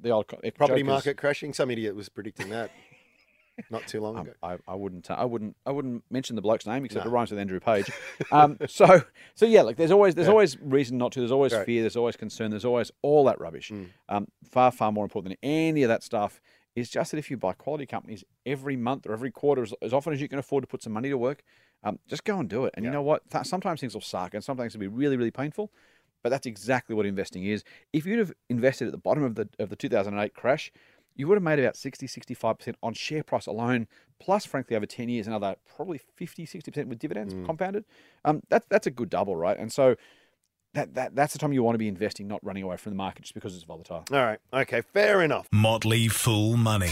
the 0.00 0.10
old 0.10 0.28
Property 0.28 0.52
jokers- 0.58 0.84
market 0.84 1.16
crashing. 1.16 1.54
Some 1.54 1.70
idiot 1.70 1.96
was 1.96 2.08
predicting 2.08 2.50
that 2.50 2.70
not 3.70 3.86
too 3.86 4.00
long 4.00 4.16
Um, 4.16 4.22
ago. 4.26 4.32
I, 4.42 4.56
I 4.66 4.74
wouldn't. 4.74 5.10
I 5.10 5.24
wouldn't. 5.24 5.56
I 5.66 5.70
wouldn't 5.70 6.04
mention 6.10 6.36
the 6.36 6.42
bloke's 6.42 6.66
name 6.66 6.84
except 6.84 7.04
No. 7.04 7.10
it 7.10 7.14
rhymes 7.14 7.30
with 7.30 7.38
Andrew 7.40 7.60
Page. 7.60 7.90
Um, 8.32 8.56
so, 8.66 9.02
so 9.34 9.44
yeah. 9.46 9.62
Like, 9.62 9.76
there's 9.76 9.90
always 9.90 10.14
there's 10.14 10.26
Yeah. 10.28 10.32
always 10.32 10.58
reason 10.60 10.96
not 10.98 11.12
to. 11.12 11.20
There's 11.20 11.32
always 11.32 11.52
Right. 11.52 11.66
fear. 11.66 11.82
There's 11.82 11.96
always 11.96 12.16
concern. 12.16 12.50
There's 12.50 12.64
always 12.64 12.90
all 13.02 13.24
that 13.24 13.40
rubbish. 13.40 13.70
Mm. 13.70 13.88
Um, 14.08 14.28
far 14.50 14.70
far 14.72 14.90
more 14.92 15.04
important 15.04 15.38
than 15.40 15.48
any 15.50 15.82
of 15.82 15.88
that 15.88 16.02
stuff 16.02 16.40
is 16.74 16.88
just 16.88 17.10
that 17.10 17.18
if 17.18 17.30
you 17.30 17.36
buy 17.36 17.52
quality 17.52 17.84
companies 17.84 18.24
every 18.46 18.76
month 18.76 19.06
or 19.06 19.12
every 19.12 19.30
quarter, 19.30 19.62
as, 19.62 19.74
as 19.82 19.92
often 19.92 20.12
as 20.14 20.20
you 20.22 20.28
can 20.28 20.38
afford 20.38 20.62
to 20.62 20.66
put 20.66 20.82
some 20.82 20.92
money 20.94 21.10
to 21.10 21.18
work, 21.18 21.42
um, 21.84 21.98
just 22.08 22.24
go 22.24 22.38
and 22.38 22.48
do 22.48 22.64
it. 22.64 22.72
And 22.74 22.84
you 22.86 22.90
know 22.90 23.02
what? 23.02 23.28
Th- 23.30 23.44
sometimes 23.44 23.80
things 23.80 23.92
will 23.92 24.00
suck, 24.00 24.32
and 24.32 24.42
sometimes 24.42 24.74
it'll 24.74 24.80
be 24.80 24.86
really 24.88 25.16
really 25.18 25.30
painful. 25.30 25.70
But 26.22 26.30
that's 26.30 26.46
exactly 26.46 26.94
what 26.94 27.04
investing 27.04 27.44
is. 27.44 27.64
If 27.92 28.06
you'd 28.06 28.20
have 28.20 28.32
invested 28.48 28.86
at 28.86 28.92
the 28.92 28.98
bottom 28.98 29.24
of 29.24 29.34
the 29.34 29.48
of 29.58 29.68
the 29.68 29.76
2008 29.76 30.32
crash, 30.34 30.72
you 31.14 31.28
would 31.28 31.36
have 31.36 31.42
made 31.42 31.58
about 31.58 31.76
60, 31.76 32.06
65% 32.06 32.74
on 32.82 32.94
share 32.94 33.22
price 33.22 33.46
alone, 33.46 33.86
plus, 34.18 34.44
frankly, 34.44 34.76
over 34.76 34.86
10 34.86 35.08
years, 35.08 35.26
another 35.26 35.56
probably 35.76 35.98
50, 36.16 36.46
60% 36.46 36.86
with 36.86 36.98
dividends 36.98 37.34
compounded. 37.46 37.84
Um, 38.24 38.42
that's, 38.48 38.66
that's 38.68 38.86
a 38.86 38.90
good 38.90 39.10
double, 39.10 39.36
right? 39.36 39.58
And 39.58 39.72
so 39.72 39.96
that, 40.74 40.94
that 40.94 41.14
that's 41.14 41.32
the 41.32 41.38
time 41.38 41.52
you 41.52 41.62
want 41.62 41.74
to 41.74 41.78
be 41.78 41.88
investing, 41.88 42.26
not 42.26 42.42
running 42.42 42.62
away 42.62 42.76
from 42.76 42.92
the 42.92 42.96
market 42.96 43.22
just 43.22 43.34
because 43.34 43.54
it's 43.54 43.64
volatile. 43.64 44.04
All 44.10 44.24
right. 44.24 44.38
Okay. 44.52 44.80
Fair 44.80 45.22
enough. 45.22 45.46
Motley 45.52 46.08
Fool 46.08 46.56
Money. 46.56 46.88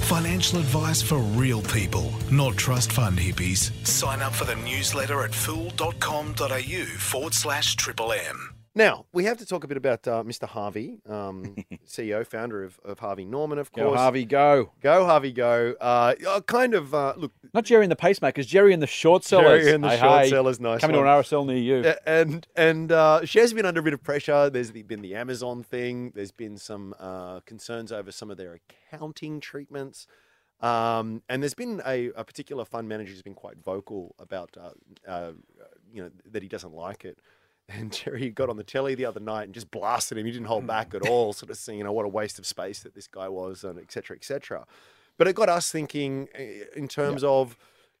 Financial 0.00 0.58
advice 0.58 1.02
for 1.02 1.18
real 1.18 1.62
people, 1.62 2.12
not 2.32 2.56
trust 2.56 2.90
fund 2.90 3.18
hippies. 3.18 3.70
Sign 3.86 4.20
up 4.22 4.32
for 4.32 4.44
the 4.44 4.56
newsletter 4.56 5.22
at 5.22 5.34
fool.com.au 5.34 6.84
forward 6.98 7.34
slash 7.34 7.76
triple 7.76 8.12
M. 8.12 8.59
Now 8.74 9.06
we 9.12 9.24
have 9.24 9.36
to 9.38 9.46
talk 9.46 9.64
a 9.64 9.66
bit 9.68 9.76
about 9.76 10.06
uh, 10.06 10.22
Mr. 10.22 10.46
Harvey, 10.46 11.00
um, 11.08 11.56
CEO, 11.86 12.24
founder 12.24 12.62
of, 12.62 12.78
of 12.84 13.00
Harvey 13.00 13.24
Norman, 13.24 13.58
of 13.58 13.72
Go, 13.72 13.86
course. 13.88 13.98
Harvey, 13.98 14.24
go. 14.24 14.70
Go, 14.80 15.04
Harvey, 15.06 15.32
go. 15.32 15.74
Uh, 15.80 16.14
uh, 16.28 16.40
kind 16.42 16.74
of, 16.74 16.94
uh, 16.94 17.14
look, 17.16 17.32
Not 17.52 17.64
Gerry 17.64 17.84
and 17.84 17.90
the 17.90 17.96
pacemakers, 17.96 18.46
Gerry 18.46 18.72
and 18.72 18.80
the 18.80 18.86
short 18.86 19.24
sellers. 19.24 19.64
Gerry 19.64 19.74
and 19.74 19.82
the 19.82 19.88
Hey, 19.90 19.98
short 19.98 20.22
hey, 20.22 20.30
sellers, 20.30 20.60
nice 20.60 20.80
Coming 20.80 20.96
one. 20.96 21.04
to 21.04 21.10
an 21.10 21.22
RSL 21.22 21.46
near 21.46 21.56
you. 21.56 21.94
And 22.06 22.46
and 22.54 22.92
uh, 22.92 23.24
shares 23.24 23.50
have 23.50 23.56
been 23.56 23.66
under 23.66 23.80
a 23.80 23.82
bit 23.82 23.92
of 23.92 24.04
pressure. 24.04 24.48
There's 24.50 24.70
been 24.70 25.02
the 25.02 25.16
Amazon 25.16 25.64
thing. 25.64 26.12
There's 26.14 26.32
been 26.32 26.56
some 26.56 26.94
uh, 27.00 27.40
concerns 27.40 27.90
over 27.90 28.12
some 28.12 28.30
of 28.30 28.36
their 28.36 28.60
accounting 28.92 29.40
treatments. 29.40 30.06
Um, 30.60 31.22
and 31.28 31.42
there's 31.42 31.54
been 31.54 31.80
a, 31.84 32.10
a 32.14 32.22
particular 32.22 32.64
fund 32.64 32.88
manager 32.88 33.10
who's 33.10 33.22
been 33.22 33.34
quite 33.34 33.56
vocal 33.64 34.14
about, 34.18 34.56
uh, 34.60 34.70
uh, 35.10 35.32
you 35.92 36.02
know, 36.04 36.10
that 36.30 36.42
he 36.42 36.48
doesn't 36.48 36.74
like 36.74 37.04
it. 37.04 37.18
And 37.72 37.92
Gerry 38.04 38.30
got 38.30 38.48
on 38.50 38.56
the 38.56 38.64
telly 38.64 38.94
the 38.94 39.04
other 39.06 39.20
night 39.20 39.44
and 39.44 39.54
just 39.54 39.70
blasted 39.70 40.18
him. 40.18 40.26
He 40.26 40.32
didn't 40.32 40.46
hold 40.48 40.66
back 40.66 40.94
at 40.94 41.02
all, 41.02 41.32
sort 41.32 41.50
of 41.50 41.56
saying, 41.56 41.78
you 41.78 41.84
know, 41.84 41.92
what 41.92 42.04
a 42.04 42.08
waste 42.08 42.38
of 42.38 42.46
space 42.46 42.80
that 42.82 42.94
this 42.94 43.06
guy 43.06 43.28
was, 43.28 43.64
and 43.64 43.78
et 43.78 43.90
cetera, 43.92 44.16
et 44.16 44.24
cetera. 44.24 44.66
But 45.16 45.28
it 45.28 45.34
got 45.34 45.48
us 45.48 45.70
thinking 45.70 46.28
eh, 46.34 46.64
in 46.74 46.88
terms 46.88 47.22
of, 47.22 47.56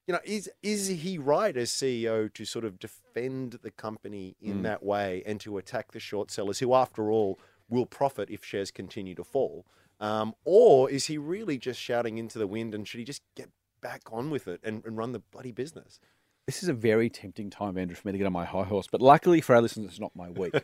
you 0.06 0.14
know, 0.14 0.20
is 0.24 0.50
is 0.62 0.88
he 0.88 1.18
right 1.18 1.56
as 1.56 1.70
CEO 1.70 2.32
to 2.34 2.44
sort 2.44 2.64
of 2.64 2.78
defend 2.78 3.58
the 3.62 3.70
company 3.70 4.36
in 4.40 4.60
Mm. 4.60 4.62
that 4.64 4.82
way 4.82 5.22
and 5.26 5.38
to 5.40 5.56
attack 5.58 5.92
the 5.92 6.00
short 6.00 6.30
sellers 6.30 6.58
who, 6.58 6.74
after 6.74 7.10
all, 7.10 7.38
will 7.68 7.86
profit 7.86 8.30
if 8.30 8.44
shares 8.44 8.70
continue 8.70 9.14
to 9.14 9.22
fall? 9.24 9.64
Um, 10.00 10.34
or 10.44 10.90
is 10.90 11.06
he 11.06 11.18
really 11.18 11.58
just 11.58 11.78
shouting 11.78 12.16
into 12.18 12.38
the 12.38 12.46
wind 12.46 12.74
and 12.74 12.88
should 12.88 12.98
he 12.98 13.04
just 13.04 13.22
get 13.36 13.50
back 13.82 14.02
on 14.10 14.30
with 14.30 14.48
it 14.48 14.60
and, 14.64 14.84
and 14.84 14.96
run 14.96 15.12
the 15.12 15.18
bloody 15.20 15.52
business? 15.52 16.00
This 16.46 16.62
is 16.62 16.68
a 16.68 16.72
very 16.74 17.08
tempting 17.10 17.48
time, 17.50 17.78
Andrew, 17.78 17.94
for 17.94 18.08
me 18.08 18.12
to 18.12 18.18
get 18.18 18.26
on 18.26 18.32
my 18.32 18.44
high 18.44 18.64
horse. 18.64 18.86
But 18.90 19.00
luckily 19.00 19.40
for 19.40 19.54
our 19.54 19.62
listeners, 19.62 19.90
it's 19.90 20.00
not 20.00 20.14
my 20.16 20.30
week. 20.30 20.54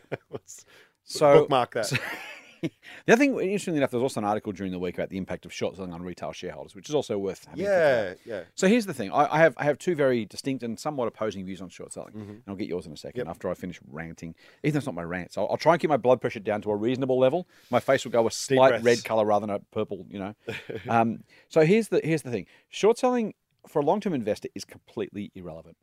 So 1.09 1.39
bookmark 1.41 1.73
that. 1.75 1.85
so- 1.85 1.95
the 2.61 2.69
other 3.13 3.15
thing, 3.17 3.39
interestingly 3.39 3.77
enough, 3.77 3.91
there's 3.91 4.03
also 4.03 4.19
an 4.19 4.25
article 4.25 4.51
during 4.51 4.73
the 4.73 4.79
week 4.79 4.95
about 4.95 5.09
the 5.09 5.15
impact 5.17 5.45
of 5.45 5.53
short 5.53 5.77
selling 5.77 5.93
on 5.93 6.01
retail 6.01 6.33
shareholders, 6.33 6.75
which 6.75 6.89
is 6.89 6.95
also 6.95 7.17
worth 7.17 7.45
having. 7.45 7.63
a 7.65 7.67
think 7.69 7.77
about. 7.77 8.17
yeah, 8.25 8.35
yeah. 8.39 8.43
So 8.55 8.67
here's 8.67 8.85
the 8.85 8.93
thing: 8.93 9.09
I, 9.13 9.35
I 9.35 9.37
have 9.39 9.53
I 9.57 9.63
have 9.63 9.77
two 9.77 9.95
very 9.95 10.25
distinct 10.25 10.63
and 10.63 10.77
somewhat 10.77 11.07
opposing 11.07 11.45
views 11.45 11.61
on 11.61 11.69
short 11.69 11.93
selling, 11.93 12.11
Mm-hmm. 12.13 12.29
and 12.31 12.43
I'll 12.47 12.55
get 12.55 12.67
yours 12.67 12.85
in 12.87 12.91
a 12.91 12.97
second 12.97 13.19
Yep. 13.19 13.27
after 13.29 13.49
I 13.49 13.53
finish 13.53 13.79
ranting. 13.89 14.35
Even 14.63 14.73
though 14.73 14.77
it's 14.79 14.85
not 14.85 14.95
my 14.95 15.03
rant, 15.03 15.31
so 15.31 15.43
I'll, 15.45 15.51
I'll 15.51 15.57
try 15.57 15.73
and 15.75 15.81
keep 15.81 15.89
my 15.89 15.95
blood 15.95 16.19
pressure 16.19 16.41
down 16.41 16.61
to 16.63 16.71
a 16.71 16.75
reasonable 16.75 17.17
level. 17.17 17.47
My 17.71 17.79
face 17.79 18.03
will 18.03 18.11
go 18.11 18.27
a 18.27 18.31
slight 18.31 18.83
red 18.83 19.05
color 19.05 19.23
rather 19.23 19.45
than 19.47 19.55
a 19.55 19.59
purple. 19.71 20.05
You 20.09 20.19
know. 20.19 20.35
um, 20.89 21.23
so 21.47 21.61
here's 21.61 21.87
the 21.87 22.01
here's 22.03 22.23
the 22.23 22.31
thing: 22.31 22.47
short 22.67 22.97
selling 22.97 23.33
for 23.67 23.79
a 23.79 23.85
long 23.85 23.99
term 23.99 24.13
investor 24.13 24.49
is 24.55 24.65
completely 24.65 25.31
irrelevant. 25.35 25.77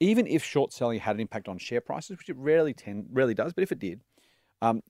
Even 0.00 0.26
if 0.26 0.44
short 0.44 0.72
selling 0.72 1.00
had 1.00 1.16
an 1.16 1.20
impact 1.20 1.48
on 1.48 1.58
share 1.58 1.80
prices, 1.80 2.18
which 2.18 2.28
it 2.28 2.36
rarely 2.36 2.74
tend 2.74 3.06
rarely 3.12 3.34
does, 3.34 3.52
but 3.52 3.62
if 3.62 3.72
it 3.72 3.78
did, 3.78 4.02
um, 4.62 4.82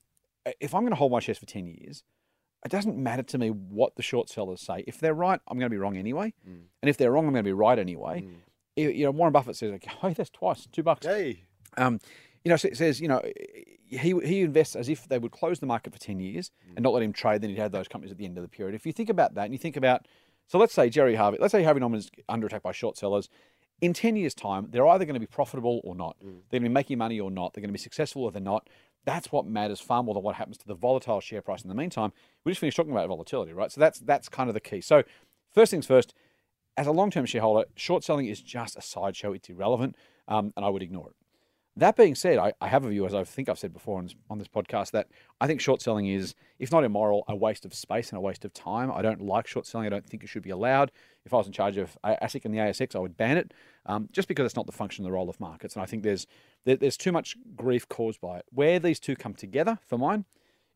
if 0.59 0.73
I'm 0.75 0.81
going 0.81 0.91
to 0.91 0.97
hold 0.97 1.11
my 1.11 1.19
shares 1.19 1.37
for 1.37 1.45
ten 1.45 1.65
years, 1.67 2.03
it 2.65 2.69
doesn't 2.71 2.97
matter 2.97 3.23
to 3.23 3.37
me 3.37 3.49
what 3.49 3.95
the 3.95 4.01
short 4.01 4.29
sellers 4.29 4.61
say. 4.61 4.83
If 4.87 4.99
they're 4.99 5.13
right, 5.13 5.39
I'm 5.47 5.57
going 5.57 5.69
to 5.69 5.73
be 5.73 5.77
wrong 5.77 5.95
anyway, 5.97 6.33
and 6.45 6.89
if 6.89 6.97
they're 6.97 7.11
wrong, 7.11 7.25
I'm 7.25 7.31
going 7.33 7.43
to 7.43 7.47
be 7.47 7.53
right 7.53 7.79
anyway. 7.79 8.25
You 8.75 8.89
you 8.89 9.05
know, 9.05 9.11
Warren 9.11 9.31
Buffett 9.33 9.55
says, 9.55 9.71
"Okay, 9.73 9.91
oh, 10.03 10.09
that's 10.11 10.29
twice, 10.29 10.67
two 10.71 10.83
bucks." 10.83 11.05
Hey, 11.05 11.43
Um, 11.77 11.99
you 12.43 12.49
know, 12.49 12.55
so 12.57 12.67
it 12.67 12.77
says, 12.77 12.99
you 13.01 13.07
know, 13.07 13.21
he 13.85 14.19
he 14.23 14.41
invests 14.41 14.75
as 14.75 14.89
if 14.89 15.07
they 15.07 15.17
would 15.19 15.31
close 15.31 15.59
the 15.59 15.65
market 15.65 15.93
for 15.93 15.99
ten 15.99 16.19
years 16.19 16.51
and 16.75 16.83
not 16.83 16.93
let 16.93 17.03
him 17.03 17.13
trade. 17.13 17.41
Then 17.41 17.49
he'd 17.49 17.59
have 17.59 17.71
those 17.71 17.87
companies 17.87 18.11
at 18.11 18.17
the 18.17 18.25
end 18.25 18.37
of 18.37 18.41
the 18.41 18.49
period. 18.49 18.75
If 18.75 18.85
you 18.85 18.91
think 18.93 19.09
about 19.09 19.35
that, 19.35 19.45
and 19.45 19.53
you 19.53 19.57
think 19.57 19.77
about, 19.77 20.07
so 20.47 20.57
let's 20.57 20.73
say 20.73 20.89
Gerry 20.89 21.15
Harvey, 21.15 21.37
let's 21.39 21.51
say 21.51 21.63
Harvey 21.63 21.79
Norman 21.79 21.99
is 21.99 22.09
under 22.27 22.47
attack 22.47 22.63
by 22.63 22.71
short 22.71 22.97
sellers. 22.97 23.29
In 23.79 23.93
ten 23.93 24.15
years' 24.15 24.33
time, 24.33 24.67
they're 24.71 24.87
either 24.87 25.05
going 25.05 25.13
to 25.13 25.19
be 25.19 25.27
profitable 25.27 25.81
or 25.83 25.93
not. 25.93 26.17
They're 26.49 26.59
going 26.59 26.63
to 26.63 26.69
be 26.69 26.73
making 26.73 26.97
money 26.97 27.19
or 27.19 27.29
not. 27.29 27.53
They're 27.53 27.61
going 27.61 27.69
to 27.69 27.73
be 27.73 27.77
successful 27.79 28.23
or 28.23 28.31
they're 28.31 28.41
not. 28.41 28.67
That's 29.05 29.31
what 29.31 29.45
matters 29.45 29.79
far 29.79 30.01
more 30.01 30.15
than 30.15 30.23
what 30.23 30.35
happens 30.35 30.57
to 30.57 30.67
the 30.67 30.73
volatile 30.73 31.21
share 31.21 31.41
price. 31.41 31.61
In 31.61 31.69
the 31.69 31.75
meantime, 31.75 32.11
we 32.43 32.51
just 32.51 32.59
finished 32.59 32.75
talking 32.75 32.91
about 32.91 33.07
volatility, 33.07 33.53
right? 33.53 33.71
So 33.71 33.79
that's 33.79 33.99
that's 33.99 34.29
kind 34.29 34.49
of 34.49 34.55
the 34.55 34.59
key. 34.59 34.81
So 34.81 35.03
first 35.53 35.69
things 35.69 35.85
first, 35.85 36.13
as 36.75 36.87
a 36.87 36.91
long-term 36.91 37.25
shareholder, 37.25 37.65
short 37.75 38.03
selling 38.03 38.25
is 38.25 38.41
just 38.41 38.75
a 38.77 38.81
sideshow. 38.81 39.33
It's 39.33 39.49
irrelevant, 39.49 39.95
um, 40.27 40.53
and 40.55 40.65
I 40.65 40.69
would 40.69 40.81
ignore 40.81 41.09
it. 41.09 41.15
That 41.77 41.95
being 41.95 42.15
said, 42.15 42.39
I, 42.39 42.53
I 42.59 42.67
have 42.67 42.85
a 42.85 42.89
view, 42.89 43.05
as 43.05 43.13
I 43.13 43.23
think 43.23 43.49
I've 43.49 43.59
said 43.59 43.71
before 43.71 43.99
on 43.99 44.05
this, 44.05 44.15
on 44.31 44.39
this 44.39 44.47
podcast, 44.47 44.91
that 44.91 45.09
I 45.39 45.45
think 45.45 45.61
short 45.61 45.79
selling 45.79 46.07
is, 46.07 46.33
if 46.57 46.71
not 46.71 46.83
immoral, 46.83 47.23
a 47.27 47.35
waste 47.35 47.65
of 47.65 47.73
space 47.75 48.09
and 48.09 48.17
a 48.17 48.21
waste 48.21 48.43
of 48.45 48.53
time. 48.53 48.91
I 48.91 49.03
don't 49.03 49.21
like 49.21 49.45
short 49.45 49.67
selling. 49.67 49.85
I 49.85 49.89
don't 49.91 50.05
think 50.05 50.23
it 50.23 50.27
should 50.27 50.41
be 50.41 50.49
allowed. 50.49 50.91
If 51.23 51.35
I 51.35 51.37
was 51.37 51.45
in 51.45 51.53
charge 51.53 51.77
of 51.77 51.95
ASIC 52.03 52.45
and 52.45 52.53
the 52.53 52.57
ASX, 52.57 52.95
I 52.95 52.99
would 52.99 53.15
ban 53.15 53.37
it, 53.37 53.53
um, 53.85 54.09
just 54.11 54.27
because 54.27 54.47
it's 54.47 54.55
not 54.55 54.65
the 54.65 54.71
function 54.71 55.05
and 55.05 55.11
the 55.11 55.15
role 55.15 55.29
of 55.29 55.39
markets. 55.39 55.75
And 55.75 55.83
I 55.83 55.85
think 55.85 56.01
there's 56.01 56.25
there, 56.65 56.77
there's 56.77 56.97
too 56.97 57.11
much 57.11 57.37
grief 57.55 57.87
caused 57.87 58.19
by 58.21 58.39
it. 58.39 58.45
Where 58.49 58.79
these 58.79 58.99
two 58.99 59.15
come 59.15 59.35
together, 59.35 59.77
for 59.85 59.99
mine, 59.99 60.25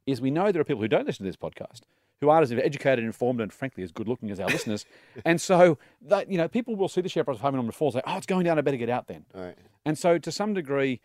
is 0.05 0.21
we 0.21 0.29
know 0.29 0.51
there 0.51 0.61
are 0.61 0.65
people 0.65 0.81
who 0.83 0.87
don't 0.87 1.07
listen 1.07 1.25
to 1.25 1.29
this 1.29 1.35
podcast 1.35 1.81
who 2.21 2.29
aren't 2.29 2.43
as 2.43 2.51
educated, 2.51 3.03
informed, 3.03 3.41
and 3.41 3.51
frankly 3.51 3.83
as 3.83 3.91
good 3.91 4.07
looking 4.07 4.31
as 4.31 4.39
our 4.39 4.47
listeners. 4.49 4.85
And 5.25 5.41
so 5.41 5.77
that 6.03 6.31
you 6.31 6.37
know, 6.37 6.47
people 6.47 6.75
will 6.75 6.87
see 6.87 7.01
the 7.01 7.09
share 7.09 7.23
price 7.23 7.35
of 7.35 7.41
Home 7.41 7.55
and 7.55 7.75
fall 7.75 7.89
and 7.89 7.95
say, 7.95 8.01
"Oh, 8.05 8.17
it's 8.17 8.27
going 8.27 8.45
down. 8.45 8.57
I 8.57 8.61
better 8.61 8.77
get 8.77 8.89
out 8.89 9.07
then." 9.07 9.25
right. 9.33 9.57
And 9.83 9.97
so, 9.97 10.19
to 10.19 10.31
some 10.31 10.53
degree, 10.53 11.01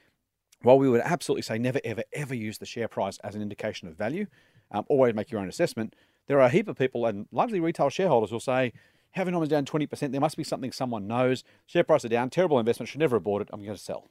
while 0.62 0.78
we 0.78 0.88
would 0.88 1.00
absolutely 1.00 1.42
say 1.42 1.58
never, 1.58 1.80
ever, 1.82 2.02
ever 2.12 2.34
use 2.34 2.58
the 2.58 2.66
share 2.66 2.88
price 2.88 3.18
as 3.24 3.34
an 3.34 3.40
indication 3.40 3.88
of 3.88 3.96
value, 3.96 4.26
um, 4.70 4.84
always 4.88 5.14
make 5.14 5.30
your 5.30 5.40
own 5.40 5.48
assessment, 5.48 5.96
there 6.26 6.38
are 6.38 6.46
a 6.46 6.50
heap 6.50 6.68
of 6.68 6.76
people, 6.76 7.06
and 7.06 7.26
largely 7.32 7.58
retail 7.58 7.88
shareholders, 7.88 8.30
will 8.30 8.40
say, 8.40 8.74
Harvey 9.14 9.30
Norman's 9.30 9.50
down 9.50 9.64
20%, 9.64 10.12
there 10.12 10.20
must 10.20 10.36
be 10.36 10.44
something 10.44 10.72
someone 10.72 11.06
knows. 11.06 11.42
Share 11.64 11.84
price 11.84 12.04
are 12.04 12.08
down, 12.08 12.28
terrible 12.28 12.58
investment, 12.58 12.90
should 12.90 13.00
never 13.00 13.16
have 13.16 13.24
bought 13.24 13.40
it, 13.40 13.48
I'm 13.50 13.62
going 13.62 13.74
to 13.76 13.82
sell. 13.82 14.08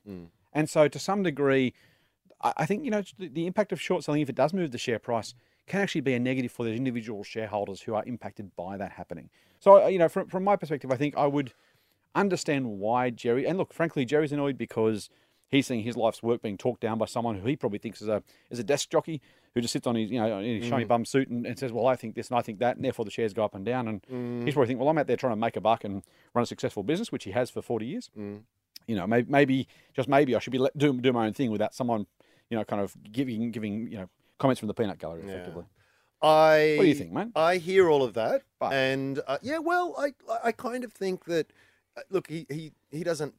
And 0.51 0.67
so, 0.67 0.87
to 0.87 0.97
some 0.97 1.21
degree, 1.21 1.73
I 2.41 2.65
think, 2.65 2.85
you 2.85 2.91
know, 2.91 3.03
the, 3.19 3.27
the 3.27 3.45
impact 3.45 3.71
of 3.71 3.79
short 3.79 4.03
selling, 4.03 4.21
if 4.21 4.29
it 4.29 4.35
does 4.35 4.51
move 4.51 4.71
the 4.71 4.77
share 4.79 4.99
price, 4.99 5.35
can 5.67 5.81
actually 5.81 6.01
be 6.01 6.13
a 6.13 6.19
negative 6.19 6.51
for 6.51 6.65
those 6.65 6.77
individual 6.77 7.23
shareholders 7.23 7.81
who 7.81 7.95
are 7.95 8.03
impacted 8.05 8.55
by 8.55 8.77
that 8.77 8.91
happening. 8.91 9.29
So, 9.59 9.83
uh, 9.83 9.87
you 9.87 9.97
know, 9.97 10.09
from, 10.09 10.27
from 10.27 10.43
my 10.43 10.55
perspective, 10.55 10.91
I 10.91 10.95
think 10.95 11.17
I 11.17 11.27
would 11.27 11.53
understand 12.13 12.67
why 12.67 13.09
Gerry, 13.09 13.45
and 13.45 13.57
look, 13.57 13.73
frankly, 13.73 14.05
Gerry's 14.05 14.31
annoyed 14.31 14.57
because 14.57 15.09
he's 15.49 15.67
seeing 15.67 15.83
his 15.83 15.97
life's 15.97 16.21
work 16.23 16.41
being 16.41 16.57
talked 16.57 16.81
down 16.81 16.97
by 16.97 17.05
someone 17.05 17.35
who 17.35 17.47
he 17.47 17.55
probably 17.55 17.79
thinks 17.79 18.01
is 18.01 18.07
a 18.07 18.23
is 18.49 18.59
a 18.59 18.63
desk 18.63 18.89
jockey 18.89 19.21
who 19.53 19.61
just 19.61 19.73
sits 19.73 19.87
on 19.87 19.95
his 19.95 20.11
you 20.11 20.19
know 20.19 20.39
in 20.39 20.55
his 20.55 20.61
mm-hmm. 20.61 20.69
shiny 20.69 20.83
bum 20.85 21.05
suit 21.05 21.29
and, 21.29 21.45
and 21.45 21.57
says, 21.57 21.71
well, 21.71 21.87
I 21.87 21.95
think 21.95 22.15
this 22.15 22.29
and 22.29 22.37
I 22.37 22.41
think 22.41 22.59
that, 22.59 22.75
and 22.75 22.85
therefore 22.85 23.05
the 23.05 23.11
shares 23.11 23.33
go 23.33 23.43
up 23.43 23.55
and 23.55 23.65
down. 23.65 23.87
And 23.87 24.01
he's 24.07 24.15
mm. 24.15 24.53
probably 24.53 24.67
thinking, 24.67 24.79
well, 24.79 24.89
I'm 24.89 24.97
out 24.97 25.07
there 25.07 25.17
trying 25.17 25.33
to 25.33 25.37
make 25.37 25.55
a 25.55 25.61
buck 25.61 25.83
and 25.83 26.03
run 26.33 26.43
a 26.43 26.45
successful 26.45 26.83
business, 26.83 27.11
which 27.11 27.23
he 27.23 27.31
has 27.31 27.49
for 27.49 27.61
40 27.61 27.85
years. 27.85 28.09
Mm. 28.17 28.41
You 28.87 28.95
know, 28.95 29.07
maybe, 29.07 29.31
maybe 29.31 29.67
just 29.95 30.07
maybe 30.07 30.35
I 30.35 30.39
should 30.39 30.51
be 30.51 30.59
let, 30.59 30.77
do 30.77 30.93
do 30.93 31.11
my 31.11 31.25
own 31.25 31.33
thing 31.33 31.51
without 31.51 31.73
someone, 31.73 32.05
you 32.49 32.57
know, 32.57 32.63
kind 32.63 32.81
of 32.81 32.95
giving 33.11 33.51
giving 33.51 33.91
you 33.91 33.97
know 33.97 34.09
comments 34.37 34.59
from 34.59 34.67
the 34.67 34.73
peanut 34.73 34.99
gallery 34.99 35.21
effectively. 35.23 35.65
I 36.21 36.75
What 36.77 36.83
do 36.83 36.89
you 36.89 36.95
think, 36.95 37.11
mate? 37.11 37.27
I 37.35 37.57
hear 37.57 37.89
all 37.89 38.03
of 38.03 38.13
that, 38.13 38.43
But- 38.59 38.73
and 38.73 39.19
uh, 39.27 39.37
yeah, 39.41 39.59
well, 39.59 39.95
I 39.97 40.13
I 40.43 40.51
kind 40.51 40.83
of 40.83 40.93
think 40.93 41.25
that 41.25 41.51
uh, 41.97 42.01
look, 42.09 42.27
he 42.27 42.45
he 42.49 42.71
he 42.91 43.03
doesn't. 43.03 43.33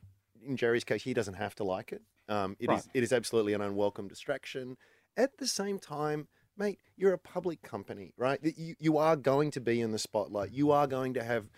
In 0.46 0.56
Gerry's 0.56 0.84
case, 0.84 1.02
he 1.02 1.12
doesn't 1.14 1.34
have 1.34 1.54
to 1.56 1.64
like 1.64 1.92
it. 1.92 2.02
Um, 2.28 2.56
it 2.60 2.64
is 2.64 2.68
Right. 2.68 2.86
it 2.94 3.02
is 3.02 3.12
absolutely 3.12 3.52
an 3.54 3.60
unwelcome 3.60 4.08
distraction. 4.08 4.76
At 5.16 5.38
the 5.38 5.46
same 5.46 5.78
time, 5.78 6.28
mate, 6.56 6.78
you're 6.96 7.12
a 7.14 7.18
public 7.18 7.62
company, 7.62 8.12
right? 8.16 8.40
That 8.42 8.56
You 8.58 8.76
you 8.78 8.98
are 8.98 9.16
going 9.16 9.50
to 9.52 9.60
be 9.60 9.80
in 9.80 9.92
the 9.92 9.98
spotlight. 9.98 10.52
You 10.52 10.70
are 10.70 10.86
going 10.86 11.14
to 11.14 11.24
have 11.24 11.50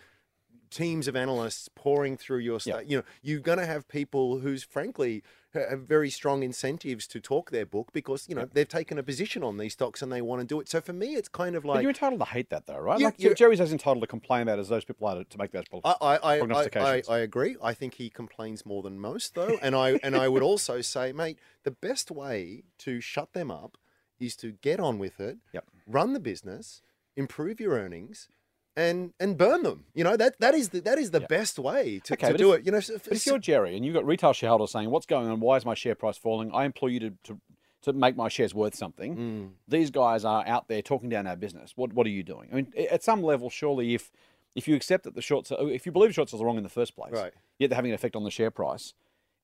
teams 0.71 1.07
of 1.07 1.15
analysts 1.15 1.67
pouring 1.75 2.15
through 2.17 2.39
your 2.39 2.59
stuff. 2.59 2.83
You 2.85 2.97
know, 2.97 3.03
you're 3.21 3.39
going 3.39 3.57
to 3.59 3.65
have 3.65 3.87
people 3.87 4.39
who's 4.39 4.63
frankly 4.63 5.23
very 5.53 6.09
strong 6.09 6.43
incentives 6.43 7.07
to 7.07 7.19
talk 7.19 7.51
their 7.51 7.65
book 7.65 7.89
because 7.93 8.27
you 8.29 8.35
know 8.35 8.47
they've 8.51 8.67
taken 8.67 8.97
a 8.97 9.03
position 9.03 9.43
on 9.43 9.57
these 9.57 9.73
stocks 9.73 10.01
and 10.01 10.11
they 10.11 10.21
want 10.21 10.41
to 10.41 10.45
do 10.47 10.59
it. 10.59 10.69
So 10.69 10.79
for 10.81 10.93
me, 10.93 11.15
it's 11.15 11.27
kind 11.29 11.55
of 11.55 11.63
But 11.63 11.69
like 11.69 11.81
you're 11.81 11.89
entitled 11.91 12.19
to 12.19 12.25
hate 12.25 12.49
that, 12.49 12.67
though, 12.67 12.77
right? 12.77 12.99
You- 12.99 13.05
like 13.05 13.35
Gerry's 13.35 13.59
as 13.61 13.71
entitled 13.71 14.01
to 14.01 14.07
complain 14.07 14.43
about 14.43 14.59
as 14.59 14.69
those 14.69 14.85
people 14.85 15.07
are 15.07 15.23
to, 15.23 15.37
make 15.37 15.51
those. 15.51 15.63
I, 15.83 15.89
I, 15.89 15.93
I, 16.01 16.15
I, 16.15 16.33
I, 16.35 16.37
prognostications. 16.39 17.09
I 17.09 17.19
agree. 17.19 17.55
I 17.63 17.73
think 17.73 17.95
he 17.95 18.09
complains 18.09 18.65
more 18.65 18.83
than 18.83 18.99
most, 18.99 19.35
though, 19.35 19.57
and 19.61 19.75
I 19.75 19.99
and 20.03 20.15
I 20.15 20.27
would 20.27 20.43
also 20.43 20.81
say, 20.95 21.11
mate, 21.11 21.39
the 21.63 21.71
best 21.71 22.11
way 22.11 22.63
to 22.79 23.01
shut 23.01 23.33
them 23.33 23.49
up 23.51 23.77
is 24.19 24.35
to 24.37 24.51
get 24.51 24.79
on 24.79 24.99
with 24.99 25.19
it, 25.19 25.37
Yep. 25.53 25.65
run 25.87 26.13
the 26.13 26.19
business, 26.19 26.81
improve 27.15 27.59
your 27.59 27.73
earnings, 27.73 28.27
and 28.75 29.13
and 29.19 29.37
burn 29.37 29.63
them. 29.63 29.85
You 29.93 30.03
know 30.03 30.15
that 30.17 30.39
that 30.39 30.53
is 30.55 30.69
the 30.69 30.81
that 30.81 30.97
is 30.97 31.11
the 31.11 31.21
best 31.21 31.59
way 31.59 31.99
to, 32.05 32.13
Okay, 32.13 32.31
to 32.31 32.37
do 32.37 32.53
if- 32.53 32.59
it. 32.61 32.65
You 32.65 32.71
know, 32.71 32.79
But 32.87 33.07
if 33.13 33.25
you're 33.25 33.37
Gerry 33.39 33.75
and 33.75 33.85
you've 33.85 33.93
got 33.95 34.05
retail 34.05 34.33
shareholders 34.33 34.71
saying, 34.71 34.89
"What's 34.89 35.05
going 35.05 35.27
on? 35.29 35.39
Why 35.39 35.57
is 35.57 35.65
my 35.65 35.73
share 35.73 35.95
price 35.95 36.17
falling?" 36.17 36.51
I 36.53 36.65
implore 36.65 36.89
you 36.89 36.99
to 37.01 37.13
to, 37.23 37.39
to 37.83 37.93
make 37.93 38.15
my 38.15 38.29
shares 38.29 38.53
worth 38.53 38.75
something. 38.75 39.15
Mm. 39.17 39.49
These 39.67 39.89
guys 39.91 40.23
are 40.25 40.45
out 40.47 40.67
there 40.67 40.81
talking 40.81 41.09
down 41.09 41.27
our 41.27 41.35
business. 41.35 41.73
What 41.75 41.93
what 41.93 42.05
are 42.07 42.11
you 42.11 42.23
doing? 42.23 42.49
I 42.51 42.55
mean, 42.55 42.73
at 42.89 43.03
some 43.03 43.21
level, 43.23 43.49
surely 43.49 43.93
if 43.93 44.11
if 44.55 44.67
you 44.67 44.75
accept 44.75 45.03
that 45.03 45.15
the 45.15 45.21
short 45.21 45.47
sell- 45.47 45.67
if 45.67 45.85
you 45.85 45.91
believe 45.91 46.13
short 46.13 46.29
sales 46.29 46.41
are 46.41 46.45
wrong 46.45 46.57
in 46.57 46.63
the 46.63 46.69
first 46.69 46.95
place, 46.95 47.13
Right. 47.13 47.33
yet 47.59 47.69
they're 47.69 47.75
having 47.75 47.91
an 47.91 47.95
effect 47.95 48.15
on 48.15 48.23
the 48.23 48.31
share 48.31 48.49
price, 48.51 48.93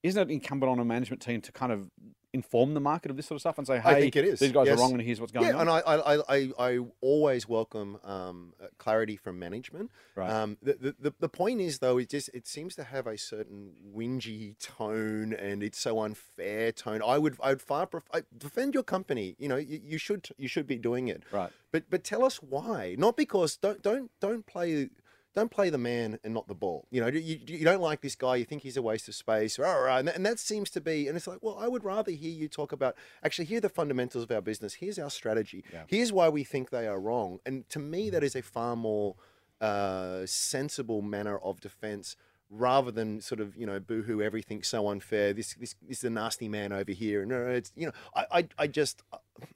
isn't 0.04 0.30
it 0.30 0.34
incumbent 0.34 0.72
on 0.72 0.80
a 0.80 0.86
management 0.86 1.22
team 1.22 1.42
to 1.42 1.52
kind 1.52 1.72
of 1.72 1.90
inform 2.36 2.74
the 2.74 2.82
market 2.82 3.10
of 3.10 3.18
this 3.18 3.26
sort 3.26 3.38
of 3.38 3.42
stuff 3.42 3.58
and 3.58 3.66
say, 3.66 3.80
"Hey, 3.80 3.90
I 3.90 4.02
think 4.02 4.16
it 4.16 4.26
is. 4.26 4.40
these 4.40 4.52
guys 4.52 4.68
yes. 4.68 4.78
are 4.78 4.82
wrong, 4.82 4.92
and 4.92 5.02
here's 5.02 5.20
what's 5.20 5.32
going 5.32 5.48
yeah, 5.48 5.54
on." 5.54 5.62
and 5.62 5.70
I, 5.70 5.80
I, 5.80 6.36
I, 6.36 6.52
I, 6.60 6.80
always 7.00 7.48
welcome 7.48 7.98
um, 8.04 8.54
uh, 8.62 8.68
clarity 8.78 9.16
from 9.16 9.40
management. 9.40 9.90
Right. 10.16 10.30
Um, 10.30 10.58
the, 10.62 10.94
the, 11.00 11.14
the, 11.18 11.30
point 11.30 11.62
is, 11.62 11.80
though, 11.80 11.98
it 11.98 12.10
just 12.10 12.30
it 12.34 12.46
seems 12.46 12.76
to 12.76 12.84
have 12.84 13.08
a 13.08 13.18
certain 13.18 13.72
whingy 13.96 14.60
tone, 14.60 15.34
and 15.34 15.64
it's 15.64 15.80
so 15.80 16.02
unfair 16.02 16.74
tone. 16.74 17.02
I 17.02 17.18
would, 17.18 17.38
I 17.42 17.50
would 17.50 17.62
far 17.62 17.88
pref- 17.88 18.10
I, 18.14 18.24
defend 18.38 18.74
your 18.74 18.84
company. 18.84 19.36
You 19.40 19.48
know, 19.48 19.56
you, 19.56 19.80
you 19.82 19.98
should, 19.98 20.28
you 20.38 20.50
should 20.50 20.68
be 20.68 20.78
doing 20.78 21.08
it. 21.08 21.24
Right. 21.32 21.52
But, 21.72 21.90
but 21.90 22.04
tell 22.04 22.24
us 22.24 22.38
why. 22.38 22.96
Not 23.00 23.16
because 23.16 23.56
don't, 23.58 23.82
don't, 23.82 24.12
don't 24.20 24.46
play. 24.46 24.90
Don't 25.36 25.52
play 25.52 25.70
the 25.70 25.78
man 25.78 26.18
and 26.24 26.34
not 26.34 26.48
the 26.48 26.56
ball. 26.56 26.88
You 26.92 27.02
know, 27.02 27.08
you, 27.08 27.40
you 27.46 27.66
don't 27.66 27.82
like 27.82 28.02
this 28.02 28.16
guy. 28.16 28.38
You 28.38 28.46
think 28.46 28.62
he's 28.62 28.78
a 28.78 28.82
waste 28.82 29.10
of 29.10 29.16
space. 29.16 29.60
Rah, 29.60 29.74
rah, 29.74 29.98
and, 29.98 30.08
that, 30.08 30.16
and 30.16 30.26
that 30.26 30.40
seems 30.40 30.70
to 30.72 30.82
be. 30.82 31.08
And 31.08 31.18
it's 31.18 31.28
like, 31.28 31.40
well, 31.42 31.58
I 31.60 31.68
would 31.68 31.84
rather 31.84 32.12
hear 32.12 32.32
you 32.32 32.48
talk 32.48 32.72
about 32.72 32.96
actually 33.24 33.46
here 33.46 33.58
are 33.58 33.62
the 33.62 33.70
fundamentals 33.70 34.24
of 34.24 34.32
our 34.32 34.42
business. 34.42 34.76
Here's 34.76 34.98
our 34.98 35.10
strategy. 35.10 35.64
Yeah. 35.74 35.84
Here's 35.88 36.14
why 36.14 36.30
we 36.30 36.46
think 36.46 36.70
they 36.70 36.88
are 36.88 37.00
wrong. 37.00 37.40
And 37.46 37.70
to 37.70 37.80
me, 37.80 38.10
that 38.12 38.24
is 38.24 38.36
a 38.36 38.42
far 38.42 38.78
more 38.78 39.16
uh, 39.60 40.26
sensible 40.26 41.02
manner 41.02 41.38
of 41.38 41.60
defense 41.60 42.16
rather 42.50 42.92
than 42.92 43.20
sort 43.20 43.42
of 43.42 43.56
you 43.58 43.66
know 43.66 43.80
boohoo 43.80 44.22
everything's 44.22 44.68
so 44.68 44.88
unfair. 44.88 45.34
This 45.34 45.56
this 45.56 45.76
this 45.88 45.98
is 45.98 46.04
a 46.06 46.10
nasty 46.10 46.48
man 46.48 46.72
over 46.72 46.92
here. 46.92 47.22
And 47.22 47.32
it's 47.32 47.72
you 47.76 47.88
know 47.88 47.94
I 48.16 48.26
I, 48.32 48.48
I 48.60 48.68
just 48.68 49.04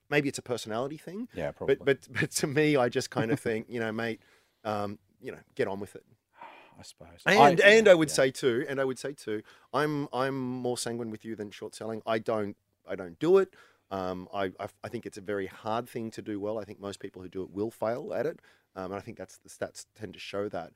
maybe 0.09 0.27
it's 0.27 0.39
a 0.39 0.43
personality 0.43 0.97
thing. 0.97 1.27
Yeah, 1.33 1.51
probably. 1.51 1.75
But 1.75 1.85
but 1.85 2.07
but 2.19 2.31
to 2.31 2.47
me, 2.47 2.75
I 2.75 2.89
just 2.89 3.09
kind 3.09 3.31
of 3.31 3.39
think 3.39 3.67
you 3.69 3.79
know, 3.79 3.91
mate, 3.91 4.19
um, 4.63 4.99
you 5.21 5.31
know, 5.31 5.39
get 5.55 5.67
on 5.67 5.79
with 5.79 5.95
it. 5.95 6.03
I 6.79 6.83
suppose. 6.83 7.21
And 7.25 7.59
and 7.59 7.85
yeah, 7.85 7.91
I 7.91 7.95
would 7.95 8.09
yeah. 8.09 8.15
say 8.15 8.31
too, 8.31 8.65
and 8.69 8.79
I 8.79 8.85
would 8.85 8.99
say 8.99 9.13
too, 9.13 9.41
I'm 9.73 10.07
I'm 10.13 10.39
more 10.39 10.77
sanguine 10.77 11.11
with 11.11 11.25
you 11.25 11.35
than 11.35 11.51
short 11.51 11.75
selling. 11.75 12.01
I 12.05 12.19
don't 12.19 12.55
I 12.87 12.95
don't 12.95 13.19
do 13.19 13.37
it. 13.37 13.53
Um, 13.91 14.27
I, 14.33 14.45
I, 14.59 14.67
I 14.83 14.87
think 14.87 15.05
it's 15.05 15.17
a 15.17 15.21
very 15.21 15.47
hard 15.47 15.89
thing 15.89 16.11
to 16.11 16.21
do 16.21 16.39
well. 16.39 16.59
I 16.59 16.63
think 16.63 16.79
most 16.79 16.99
people 16.99 17.21
who 17.21 17.27
do 17.27 17.41
it 17.41 17.51
will 17.51 17.71
fail 17.71 18.13
at 18.13 18.25
it. 18.25 18.39
Um, 18.75 18.85
and 18.91 18.95
I 18.95 18.99
think 18.99 19.17
that's 19.17 19.37
the 19.37 19.49
stats 19.49 19.87
tend 19.95 20.13
to 20.13 20.19
show 20.19 20.47
that. 20.49 20.71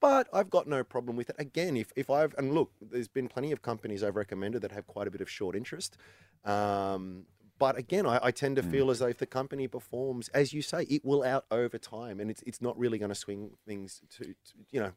But 0.00 0.28
I've 0.32 0.50
got 0.50 0.66
no 0.66 0.84
problem 0.84 1.16
with 1.16 1.30
it. 1.30 1.36
Again, 1.38 1.76
if, 1.78 1.92
if 1.96 2.10
I've, 2.10 2.34
and 2.36 2.52
look, 2.52 2.70
there's 2.80 3.08
been 3.08 3.26
plenty 3.26 3.52
of 3.52 3.62
companies 3.62 4.04
I've 4.04 4.16
recommended 4.16 4.62
that 4.62 4.72
have 4.72 4.86
quite 4.86 5.08
a 5.08 5.10
bit 5.10 5.22
of 5.22 5.30
short 5.30 5.56
interest. 5.56 5.96
Um, 6.44 7.24
but 7.58 7.76
again, 7.78 8.06
I, 8.06 8.20
I 8.22 8.30
tend 8.30 8.56
to 8.56 8.62
mm. 8.62 8.70
feel 8.70 8.90
as 8.90 9.00
though 9.00 9.06
if 9.06 9.18
the 9.18 9.26
company 9.26 9.68
performs, 9.68 10.28
as 10.28 10.52
you 10.52 10.62
say, 10.62 10.82
it 10.84 11.04
will 11.04 11.22
out 11.22 11.44
over 11.50 11.78
time, 11.78 12.20
and 12.20 12.30
it's 12.30 12.42
it's 12.46 12.60
not 12.62 12.78
really 12.78 12.98
going 12.98 13.10
to 13.10 13.14
swing 13.14 13.50
things 13.66 14.00
to, 14.16 14.24
to 14.24 14.34
you 14.70 14.80
know, 14.80 14.92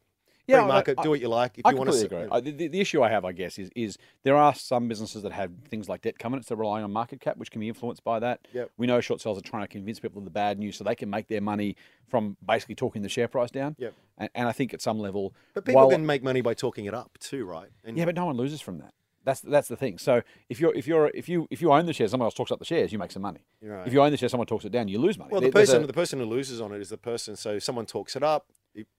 Yeah, 0.48 0.66
market. 0.66 1.00
I- 1.00 1.04
do 1.04 1.10
what 1.10 1.22
you 1.22 1.28
like. 1.28 1.58
If 1.58 1.66
I 1.66 1.72
you 1.72 1.78
want 1.78 1.92
to, 1.92 2.06
agree. 2.06 2.28
I, 2.32 2.40
the, 2.40 2.68
the 2.68 2.80
issue 2.80 3.02
I 3.02 3.10
have, 3.10 3.26
I 3.26 3.32
guess, 3.32 3.58
is 3.58 3.70
is 3.76 3.98
there 4.24 4.36
are 4.36 4.54
some 4.54 4.88
businesses 4.88 5.24
that 5.24 5.32
have 5.32 5.52
things 5.70 5.88
like 5.88 6.02
debt 6.02 6.20
covenants 6.20 6.50
that 6.50 6.56
rely 6.56 6.82
on 6.82 6.92
market 6.92 7.20
cap, 7.20 7.38
which 7.38 7.52
can 7.52 7.62
be 7.62 7.68
influenced 7.68 8.04
by 8.04 8.20
that. 8.20 8.48
Yep. 8.54 8.72
We 8.78 8.88
know 8.88 9.02
short 9.02 9.22
sellers 9.22 9.38
are 9.38 9.42
trying 9.42 9.64
to 9.64 9.68
convince 9.68 10.00
people 10.00 10.20
of 10.20 10.26
the 10.26 10.32
bad 10.32 10.60
news 10.60 10.76
so 10.76 10.84
they 10.84 10.96
can 10.96 11.10
make 11.10 11.28
their 11.28 11.42
money 11.42 11.76
from 12.08 12.38
basically 12.46 12.76
talking 12.76 13.02
the 13.02 13.10
share 13.10 13.28
price 13.28 13.52
down. 13.52 13.76
Yep. 13.78 13.94
And, 14.18 14.30
and 14.36 14.48
I 14.48 14.52
think 14.52 14.74
at 14.74 14.82
some 14.82 15.00
level, 15.00 15.34
But 15.54 15.66
people 15.66 15.90
can 15.90 16.06
make 16.06 16.24
money 16.24 16.42
by 16.42 16.54
talking 16.54 16.86
it 16.86 16.94
up 16.94 17.18
too, 17.20 17.46
right? 17.46 17.70
And 17.84 17.98
yeah, 17.98 18.06
but 18.06 18.16
no 18.16 18.26
one 18.26 18.38
loses 18.38 18.62
from 18.62 18.80
that. 18.80 18.94
That's 19.24 19.42
that's 19.42 19.68
the 19.68 19.76
thing. 19.76 19.98
So 19.98 20.22
if 20.50 20.60
you're 20.60 20.74
if 20.74 20.88
you're 20.88 21.12
if 21.14 21.30
you 21.30 21.48
if 21.52 21.62
you 21.62 21.72
own 21.72 21.86
the 21.86 21.94
shares, 21.94 22.12
someone 22.12 22.26
else 22.26 22.34
talks 22.34 22.52
up 22.52 22.60
the 22.60 22.66
shares, 22.66 22.92
you 22.92 22.98
make 23.00 23.12
some 23.12 23.22
money. 23.22 23.42
Right. 23.62 23.86
If 23.86 23.94
you 23.94 24.02
own 24.02 24.12
the 24.12 24.18
shares, 24.18 24.32
someone 24.32 24.48
talks 24.48 24.66
it 24.66 24.72
down, 24.72 24.88
you 24.88 25.00
lose 25.00 25.18
money. 25.18 25.30
Well, 25.32 25.42
the 25.42 25.50
There- 25.52 25.62
person 25.62 25.84
a- 25.84 25.88
the 25.88 25.94
person 25.94 26.20
who 26.20 26.26
loses 26.26 26.60
on 26.60 26.74
it 26.74 26.82
is 26.82 26.90
the 26.90 26.98
person. 26.98 27.36
So 27.36 27.60
someone 27.60 27.86
talks 27.86 28.16
it 28.16 28.24
up, 28.24 28.48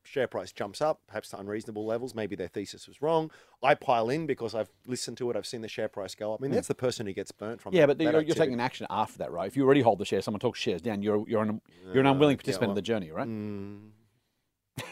share 0.04 0.28
price 0.28 0.52
jumps 0.52 0.80
up, 0.80 1.00
perhaps 1.08 1.30
to 1.30 1.38
unreasonable 1.40 1.84
levels. 1.84 2.14
Maybe 2.14 2.36
their 2.36 2.46
thesis 2.46 2.86
was 2.86 3.02
wrong. 3.02 3.30
I 3.64 3.74
pile 3.74 4.10
in 4.10 4.26
because 4.26 4.54
I've 4.54 4.70
listened 4.86 5.16
to 5.18 5.30
it. 5.30 5.36
I've 5.36 5.46
seen 5.46 5.62
the 5.62 5.68
share 5.68 5.88
price 5.88 6.14
go 6.14 6.34
up. 6.34 6.40
I 6.40 6.42
mean, 6.42 6.52
that's 6.52 6.68
the 6.68 6.74
person 6.74 7.06
who 7.06 7.12
gets 7.12 7.32
burnt 7.32 7.60
from. 7.60 7.72
Hmm. 7.72 7.76
yeah, 7.78 7.86
that- 7.86 7.98
but 7.98 8.04
that 8.04 8.12
you're, 8.12 8.22
you're 8.22 8.34
taking 8.36 8.60
action 8.60 8.86
after 8.90 9.18
that, 9.18 9.32
right? 9.32 9.48
If 9.48 9.56
you 9.56 9.64
already 9.64 9.80
hold 9.80 9.98
the 9.98 10.04
share, 10.04 10.22
someone 10.22 10.40
talks 10.40 10.60
shares 10.60 10.82
down, 10.82 11.02
you're 11.02 11.24
you're 11.28 11.42
an 11.42 11.60
you're 11.92 12.00
an 12.00 12.06
unwilling 12.06 12.36
participant 12.36 12.68
well, 12.68 12.72
in 12.72 12.76
the 12.76 12.82
journey, 12.82 13.10
right? 13.10 13.26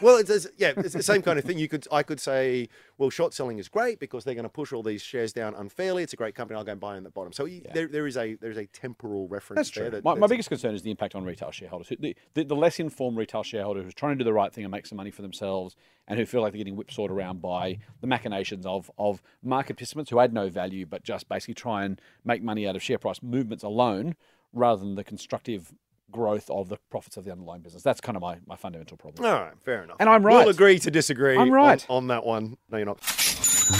Well, 0.01 0.17
it's, 0.17 0.29
it's 0.29 0.47
yeah, 0.57 0.73
it's 0.77 0.93
the 0.93 1.03
same 1.03 1.21
kind 1.21 1.37
of 1.37 1.45
thing. 1.45 1.57
You 1.57 1.67
could 1.67 1.87
I 1.91 2.03
could 2.03 2.19
say, 2.19 2.69
well, 2.97 3.09
short 3.09 3.33
selling 3.33 3.59
is 3.59 3.67
great 3.67 3.99
because 3.99 4.23
they're 4.23 4.35
going 4.35 4.43
to 4.43 4.49
push 4.49 4.73
all 4.73 4.83
these 4.83 5.01
shares 5.01 5.33
down 5.33 5.53
unfairly. 5.55 6.03
It's 6.03 6.13
a 6.13 6.15
great 6.15 6.35
company. 6.35 6.57
I'll 6.57 6.63
go 6.63 6.71
and 6.71 6.81
buy 6.81 6.97
in 6.97 7.03
the 7.03 7.09
bottom. 7.09 7.33
So 7.33 7.43
y 7.45 7.61
there, 7.73 7.87
there 7.87 8.07
is 8.07 8.17
a 8.17 8.35
there 8.35 8.51
is 8.51 8.57
a 8.57 8.65
temporal 8.67 9.27
reference 9.27 9.57
That's 9.59 9.71
there. 9.71 9.83
true. 9.85 9.91
That, 9.91 10.03
my, 10.03 10.11
my 10.11 10.15
that's- 10.15 10.29
biggest 10.29 10.49
concern 10.49 10.75
is 10.75 10.81
the 10.81 10.91
impact 10.91 11.15
on 11.15 11.23
retail 11.23 11.51
shareholders. 11.51 11.89
The, 11.99 12.15
the, 12.33 12.43
the 12.43 12.55
less 12.55 12.79
informed 12.79 13.17
retail 13.17 13.43
shareholder 13.43 13.83
who's 13.83 13.93
trying 13.93 14.17
to 14.17 14.23
do 14.23 14.25
the 14.25 14.33
right 14.33 14.53
thing 14.53 14.63
and 14.63 14.71
make 14.71 14.85
some 14.85 14.97
money 14.97 15.11
for 15.11 15.21
themselves 15.21 15.75
and 16.07 16.19
who 16.19 16.25
feel 16.25 16.41
like 16.41 16.51
they're 16.53 16.57
getting 16.57 16.75
whipsawed 16.75 17.11
around 17.11 17.41
by 17.41 17.77
the 18.01 18.07
machinations 18.07 18.65
of, 18.65 18.89
of 18.97 19.21
market 19.43 19.75
participants 19.75 20.09
who 20.09 20.19
add 20.19 20.33
no 20.33 20.49
value 20.49 20.85
but 20.85 21.03
just 21.03 21.29
basically 21.29 21.53
try 21.53 21.83
and 21.85 22.01
make 22.25 22.41
money 22.43 22.67
out 22.67 22.75
of 22.75 22.81
share 22.83 22.97
price 22.97 23.21
movements 23.21 23.63
alone 23.63 24.15
rather 24.53 24.79
than 24.81 24.95
the 24.95 25.03
constructive 25.03 25.73
growth 26.11 26.49
of 26.49 26.69
the 26.69 26.77
profits 26.89 27.17
of 27.17 27.25
the 27.25 27.31
underlying 27.31 27.61
business. 27.61 27.83
That's 27.83 28.01
kind 28.01 28.15
of 28.15 28.21
my, 28.21 28.37
my 28.45 28.55
fundamental 28.55 28.97
problem. 28.97 29.25
All 29.25 29.41
right, 29.41 29.53
fair 29.63 29.83
enough. 29.83 29.97
And 29.99 30.09
I'm 30.09 30.25
right. 30.25 30.39
We'll 30.45 30.49
agree 30.49 30.79
to 30.79 30.91
disagree. 30.91 31.33
I'm 31.35 31.41
on- 31.43 31.51
right. 31.51 31.85
on, 31.89 32.07
that 32.07 32.25
one. 32.25 32.57
No, 32.69 32.77
you're 32.77 32.85
not. 32.85 32.99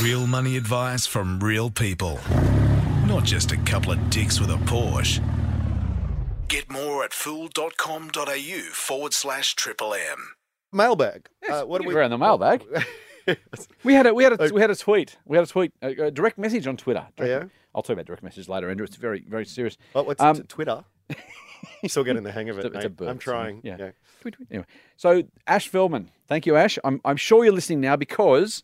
Real 0.01 0.25
money 0.27 0.57
advice 0.57 1.05
from 1.05 1.39
real 1.39 1.69
people. 1.69 2.19
Not 3.05 3.23
just 3.23 3.51
a 3.51 3.57
couple 3.57 3.91
of 3.91 4.09
dicks 4.09 4.39
with 4.39 4.49
a 4.49 4.55
Porsche. 4.55 5.21
Get 6.47 6.69
more 6.69 7.03
at 7.03 7.13
fool.com.au 7.13 8.59
forward 8.73 9.13
slash 9.13 9.55
triple 9.55 9.93
M. 9.93 10.33
Mailbag. 10.73 11.27
Uh, 11.49 11.63
what 11.63 11.81
do 11.81 11.87
we? 11.87 11.93
around 11.95 12.11
the 12.11 12.17
mailbag. 12.17 12.63
We 13.83 13.93
had 13.93 14.07
a 14.07 14.13
we 14.15 14.23
had 14.23 14.33
a 14.41 14.51
we 14.51 14.59
had 14.61 14.71
a 14.71 14.75
tweet. 14.75 15.15
We 15.25 15.37
had 15.37 15.43
a 15.43 15.49
tweet, 15.49 15.71
a, 15.83 16.05
a 16.07 16.11
direct 16.11 16.39
message 16.39 16.65
on 16.65 16.75
Twitter. 16.75 17.05
Oh, 17.19 17.23
yeah? 17.23 17.43
I'll 17.73 17.83
talk 17.83 17.93
about 17.93 18.05
direct 18.07 18.23
message 18.23 18.49
later, 18.49 18.69
Andrew. 18.69 18.83
It's 18.85 18.95
very 18.95 19.23
very 19.29 19.45
serious. 19.45 19.77
Oh, 19.93 20.01
what's 20.01 20.19
Um, 20.19 20.37
t- 20.37 20.43
Twitter? 20.47 20.83
Still 21.87 22.03
getting 22.03 22.23
the 22.23 22.31
hang 22.31 22.49
of 22.49 22.57
it. 22.59 22.65
It's 22.65 22.75
a- 22.75 22.77
it's 22.77 22.85
a 22.85 22.89
mate. 22.89 22.97
bird 22.97 23.09
I'm 23.09 23.19
trying. 23.19 23.61
Yeah. 23.63 23.77
Yeah. 23.79 23.91
Tweet, 24.21 24.35
tweet. 24.35 24.47
Anyway, 24.51 24.65
so 24.97 25.23
Ash 25.47 25.69
Philman, 25.69 26.07
thank 26.27 26.45
you, 26.45 26.55
Ash. 26.55 26.77
I'm, 26.83 27.01
I'm 27.03 27.17
sure 27.17 27.43
you're 27.43 27.53
listening 27.53 27.81
now 27.81 27.95
because 27.95 28.63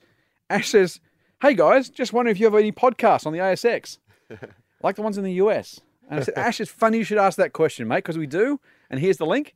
Ash 0.49 0.69
says, 0.69 0.99
"Hey 1.41 1.53
guys, 1.53 1.89
just 1.89 2.13
wondering 2.13 2.35
if 2.35 2.39
you 2.39 2.45
have 2.45 2.55
any 2.55 2.71
podcasts 2.71 3.25
on 3.25 3.33
the 3.33 3.39
ASX, 3.39 3.97
like 4.83 4.95
the 4.95 5.01
ones 5.01 5.17
in 5.17 5.23
the 5.23 5.33
US." 5.33 5.79
And 6.09 6.19
I 6.19 6.23
said, 6.23 6.35
"Ash, 6.35 6.61
it's 6.61 6.71
funny 6.71 6.99
you 6.99 7.03
should 7.03 7.17
ask 7.17 7.37
that 7.37 7.53
question, 7.53 7.87
mate, 7.87 7.97
because 7.97 8.17
we 8.17 8.27
do." 8.27 8.59
And 8.89 8.99
here's 8.99 9.17
the 9.17 9.25
link. 9.25 9.55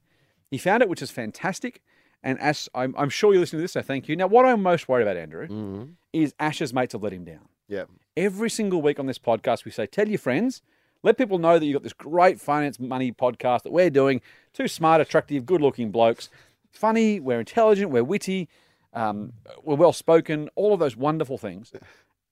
He 0.49 0.57
found 0.57 0.83
it, 0.83 0.89
which 0.89 1.01
is 1.01 1.11
fantastic. 1.11 1.81
And 2.23 2.39
Ash, 2.39 2.67
I'm, 2.75 2.93
I'm 2.97 3.09
sure 3.09 3.33
you're 3.33 3.39
listening 3.39 3.59
to 3.59 3.63
this, 3.63 3.71
so 3.71 3.81
thank 3.81 4.07
you. 4.07 4.15
Now, 4.15 4.27
what 4.27 4.45
I'm 4.45 4.61
most 4.61 4.87
worried 4.87 5.03
about, 5.03 5.17
Andrew, 5.17 5.47
mm-hmm. 5.47 5.91
is 6.13 6.35
Ash's 6.39 6.73
mates 6.73 6.93
have 6.93 7.01
let 7.01 7.13
him 7.13 7.23
down. 7.23 7.47
Yeah. 7.67 7.85
Every 8.15 8.49
single 8.49 8.81
week 8.81 8.99
on 8.99 9.05
this 9.05 9.17
podcast, 9.17 9.65
we 9.65 9.71
say, 9.71 9.87
tell 9.87 10.07
your 10.07 10.19
friends, 10.19 10.61
let 11.03 11.17
people 11.17 11.37
know 11.37 11.57
that 11.57 11.65
you've 11.65 11.73
got 11.73 11.83
this 11.83 11.93
great 11.93 12.39
finance 12.39 12.79
money 12.79 13.11
podcast 13.11 13.63
that 13.63 13.71
we're 13.71 13.89
doing. 13.89 14.21
Two 14.53 14.67
smart, 14.67 15.01
attractive, 15.01 15.45
good 15.45 15.61
looking 15.61 15.91
blokes. 15.91 16.29
Funny, 16.71 17.19
we're 17.19 17.39
intelligent, 17.39 17.91
we're 17.91 18.03
witty, 18.03 18.47
um, 18.93 19.33
we're 19.63 19.75
well 19.75 19.93
spoken, 19.93 20.49
all 20.55 20.73
of 20.73 20.79
those 20.79 20.95
wonderful 20.95 21.37
things. 21.37 21.71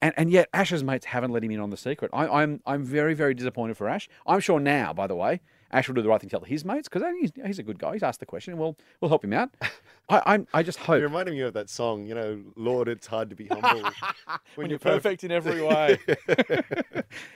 And, 0.01 0.13
and 0.15 0.31
yet, 0.31 0.47
Ash's 0.53 0.83
mates 0.83 1.05
haven't 1.07 1.31
let 1.31 1.43
him 1.43 1.51
in 1.51 1.59
on 1.59 1.71
the 1.71 1.77
secret. 1.77 2.09
I, 2.13 2.27
I'm, 2.27 2.61
I'm 2.65 2.83
very, 2.83 3.13
very 3.13 3.33
disappointed 3.33 3.75
for 3.75 3.89
Ash. 3.89 4.07
I'm 4.25 4.39
sure 4.39 4.59
now, 4.59 4.93
by 4.93 5.07
the 5.07 5.15
way, 5.15 5.41
Ash 5.71 5.87
will 5.87 5.95
do 5.95 6.01
the 6.01 6.09
right 6.09 6.19
thing 6.19 6.29
to 6.29 6.35
tell 6.37 6.43
his 6.45 6.65
mates 6.65 6.89
because 6.89 7.03
he's, 7.19 7.31
he's 7.45 7.59
a 7.59 7.63
good 7.63 7.77
guy. 7.79 7.93
He's 7.93 8.03
asked 8.03 8.19
the 8.19 8.25
question. 8.25 8.57
We'll, 8.57 8.75
we'll 9.01 9.09
help 9.09 9.23
him 9.23 9.33
out. 9.33 9.49
I, 10.09 10.21
I'm, 10.25 10.47
I 10.53 10.63
just 10.63 10.79
hope. 10.79 10.99
You're 10.99 11.07
reminding 11.09 11.35
me 11.35 11.41
of 11.41 11.53
that 11.53 11.69
song, 11.69 12.07
you 12.07 12.15
know, 12.15 12.41
Lord, 12.55 12.87
it's 12.87 13.05
hard 13.07 13.29
to 13.29 13.35
be 13.35 13.45
humble. 13.51 13.89
when 14.55 14.69
you're 14.69 14.79
perfect 14.79 15.23
in 15.23 15.31
every 15.31 15.61
way. 15.65 15.99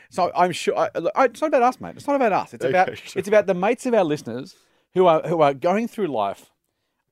so 0.10 0.32
I'm 0.36 0.52
sure. 0.52 0.78
I, 0.78 0.90
I- 1.16 1.26
it's 1.26 1.42
not 1.42 1.48
about 1.48 1.64
us, 1.64 1.80
mate. 1.80 1.94
It's 1.96 2.08
not 2.08 2.16
about 2.16 2.32
us. 2.34 2.54
It's 2.54 2.66
about 2.66 2.90
Okay, 2.90 3.02
sure. 3.04 3.20
it's 3.20 3.28
about 3.28 3.46
the 3.48 3.54
mates 3.54 3.86
of 3.86 3.94
our 3.94 4.04
listeners 4.04 4.56
who 4.94 5.06
are 5.08 5.22
who 5.28 5.42
are 5.42 5.54
going 5.54 5.88
through 5.88 6.08
life 6.08 6.52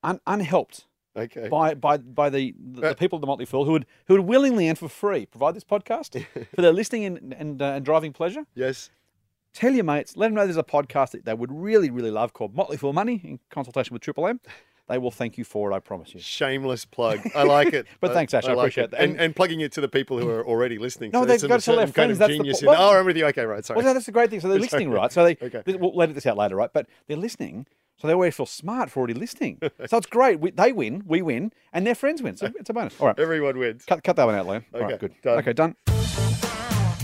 un, 0.03 0.19
unhelped 0.27 0.85
Okay. 1.15 1.49
by 1.49 1.73
by 1.73 1.97
by 1.97 2.29
the 2.29 2.53
the, 2.57 2.81
the 2.89 2.95
people 2.95 3.17
of 3.17 3.21
the 3.21 3.27
Motley 3.27 3.45
Fool 3.45 3.65
who 3.65 3.73
would 3.73 3.85
who 4.07 4.13
would 4.15 4.25
willingly 4.25 4.67
and 4.67 4.77
for 4.77 4.87
free 4.89 5.25
provide 5.25 5.55
this 5.55 5.63
podcast 5.63 6.23
for 6.55 6.61
their 6.61 6.71
listening 6.73 7.05
and 7.05 7.33
and, 7.33 7.61
uh, 7.61 7.65
and 7.65 7.85
driving 7.85 8.13
pleasure. 8.13 8.45
Yes. 8.55 8.89
Tell 9.53 9.73
your 9.73 9.83
mates. 9.83 10.15
Let 10.15 10.27
them 10.27 10.35
know 10.35 10.45
there's 10.45 10.57
a 10.57 10.63
podcast 10.63 11.11
that 11.11 11.25
they 11.25 11.33
would 11.33 11.51
really 11.51 11.89
really 11.89 12.11
love 12.11 12.33
called 12.33 12.55
Motley 12.55 12.77
Fool 12.77 12.93
Money 12.93 13.21
in 13.23 13.39
consultation 13.49 13.93
with 13.93 14.01
Triple 14.01 14.27
M. 14.27 14.39
They 14.89 14.97
will 14.97 15.11
thank 15.11 15.37
you 15.37 15.45
for 15.45 15.71
it. 15.71 15.75
I 15.75 15.79
promise 15.79 16.13
you. 16.13 16.19
Shameless 16.19 16.83
plug. 16.83 17.19
I 17.33 17.43
like 17.43 17.71
it. 17.71 17.85
But 18.01 18.11
thanks, 18.13 18.33
Ash, 18.33 18.43
I 18.45 18.49
like 18.49 18.57
appreciate 18.63 18.85
it. 18.85 18.91
that. 18.91 18.99
And, 19.01 19.17
And- 19.19 19.33
plugging 19.35 19.61
it 19.61 19.71
to 19.73 19.81
the 19.81 19.87
people 19.87 20.19
who 20.19 20.27
are 20.29 20.45
already 20.45 20.77
listening. 20.77 21.11
No, 21.13 21.21
so 21.21 21.25
they've 21.27 21.41
got 21.47 21.59
to 21.61 21.65
tell 21.65 21.75
their 21.77 21.85
kind 21.85 21.93
friends, 21.93 22.11
of 22.19 22.27
the 22.27 22.27
genius 22.27 22.61
po- 22.61 22.71
in- 22.71 22.77
Oh, 22.77 22.99
I'm 22.99 23.05
with 23.05 23.15
you. 23.15 23.25
Okay, 23.27 23.45
right. 23.45 23.63
Sorry. 23.63 23.77
Well, 23.77 23.85
no, 23.85 23.93
that's 23.93 24.05
the 24.07 24.11
great 24.11 24.29
thing. 24.29 24.41
So 24.41 24.49
they're 24.49 24.59
listening, 24.67 24.89
right? 24.89 25.09
So 25.11 25.23
they 25.23 25.37
Okay. 25.41 25.63
we'll 25.77 26.01
edit 26.01 26.15
this 26.15 26.25
out 26.25 26.35
later, 26.35 26.57
right? 26.57 26.71
But 26.73 26.87
they're 27.07 27.15
listening, 27.15 27.67
so 27.97 28.07
they 28.07 28.13
always 28.13 28.35
feel 28.35 28.45
smart 28.47 28.89
for 28.89 28.99
already 28.99 29.13
listening. 29.13 29.59
so 29.85 29.95
it's 29.97 30.07
great. 30.07 30.41
We, 30.41 30.51
they 30.51 30.73
win, 30.73 31.03
we 31.05 31.21
win, 31.21 31.53
and 31.71 31.87
their 31.87 31.95
friends 31.95 32.21
win. 32.21 32.35
So 32.35 32.51
it's 32.59 32.69
a 32.69 32.73
bonus. 32.73 32.99
All 32.99 33.07
right, 33.07 33.19
Everyone 33.19 33.57
wins. 33.59 33.85
cut, 33.85 34.03
cut 34.03 34.17
that 34.17 34.25
one 34.25 34.35
out, 34.35 34.45
Liam. 34.45 34.65
All 34.73 34.81
right, 34.81 34.93
Okay, 34.93 34.97
good. 35.07 35.13
done. 35.21 35.37
Okay, 35.39 35.53
done. 35.53 36.20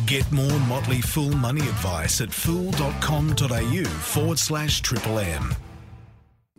Get 0.08 0.32
more 0.32 0.60
Motley 0.62 1.02
Fool 1.02 1.32
money 1.36 1.62
advice 1.62 2.22
at 2.22 2.32
fool.com.au 2.32 3.84
forward 3.84 4.39
slash 4.39 4.80
triple 4.82 5.20
M. 5.20 5.54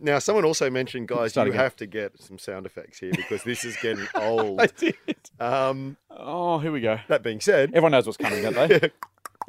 Now, 0.01 0.19
someone 0.21 0.45
also 0.45 0.69
mentioned, 0.71 1.09
guys, 1.09 1.33
Start 1.33 1.49
you 1.49 1.55
have 1.55 1.75
to 1.77 1.87
get 1.87 2.21
some 2.21 2.39
sound 2.39 2.67
effects 2.67 2.99
here 3.01 3.11
because 3.11 3.43
this 3.45 3.65
is 3.65 3.77
getting 3.83 4.07
old. 4.15 4.61
I 4.61 4.67
did. 4.67 4.95
Um, 5.41 5.97
Oh, 6.11 6.59
here 6.59 6.71
we 6.71 6.81
go. 6.81 6.99
that 7.09 7.23
being 7.23 7.41
said, 7.41 7.71
Everyone 7.71 7.93
knows 7.93 8.07
what's 8.07 8.19
coming, 8.19 8.43
don't 8.43 8.55
they? 8.55 8.91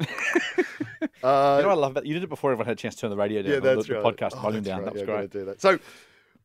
you 0.00 0.08
uh, 1.22 1.60
know 1.60 1.68
what 1.68 1.68
I 1.68 1.74
love 1.74 1.90
about 1.92 2.06
you 2.06 2.14
did 2.14 2.22
it 2.24 2.28
before 2.28 2.52
everyone 2.52 2.66
had 2.66 2.78
a 2.78 2.80
chance 2.80 2.94
to 2.96 3.02
turn 3.02 3.10
the 3.10 3.16
radio 3.16 3.42
down, 3.42 3.50
yeah, 3.52 3.58
or 3.58 3.60
the, 3.60 3.74
that's 3.76 3.86
the 3.86 3.94
podcast 3.94 4.30
Oh, 4.38 4.40
volume 4.40 4.64
down. 4.64 4.78
right. 4.78 4.84
That 4.86 4.92
was 4.94 5.00
yeah, 5.02 5.06
great. 5.06 5.16
gotta 5.16 5.38
do 5.40 5.44
that. 5.44 5.60
So 5.60 5.78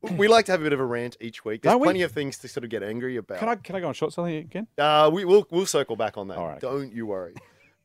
we 0.02 0.28
like 0.28 0.46
to 0.46 0.52
have 0.52 0.62
a 0.62 0.64
bit 0.64 0.74
of 0.74 0.80
a 0.80 0.86
rant 0.86 1.18
each 1.20 1.44
week. 1.46 1.62
There's 1.62 1.74
Don't 1.74 1.82
we? 1.82 1.86
plenty 1.86 2.02
of 2.04 2.12
things 2.12 2.38
to 2.40 2.48
sort 2.48 2.64
of 2.64 2.70
get 2.70 2.84
angry 2.84 3.18
about. 3.18 3.40
Can 3.40 3.50
I 3.50 3.56
can 3.56 3.76
I 3.76 3.80
go 3.80 3.88
on 3.88 3.94
short 3.94 4.14
selling 4.14 4.36
again? 4.38 4.68
Uh, 4.78 5.10
we 5.14 5.26
will 5.26 5.48
we'll 5.52 5.66
circle 5.66 5.96
back 5.96 6.18
on 6.18 6.28
that. 6.30 6.38
All 6.38 6.48
right. 6.48 6.60
Don't 6.62 6.94
you 6.94 7.06
worry. 7.08 7.34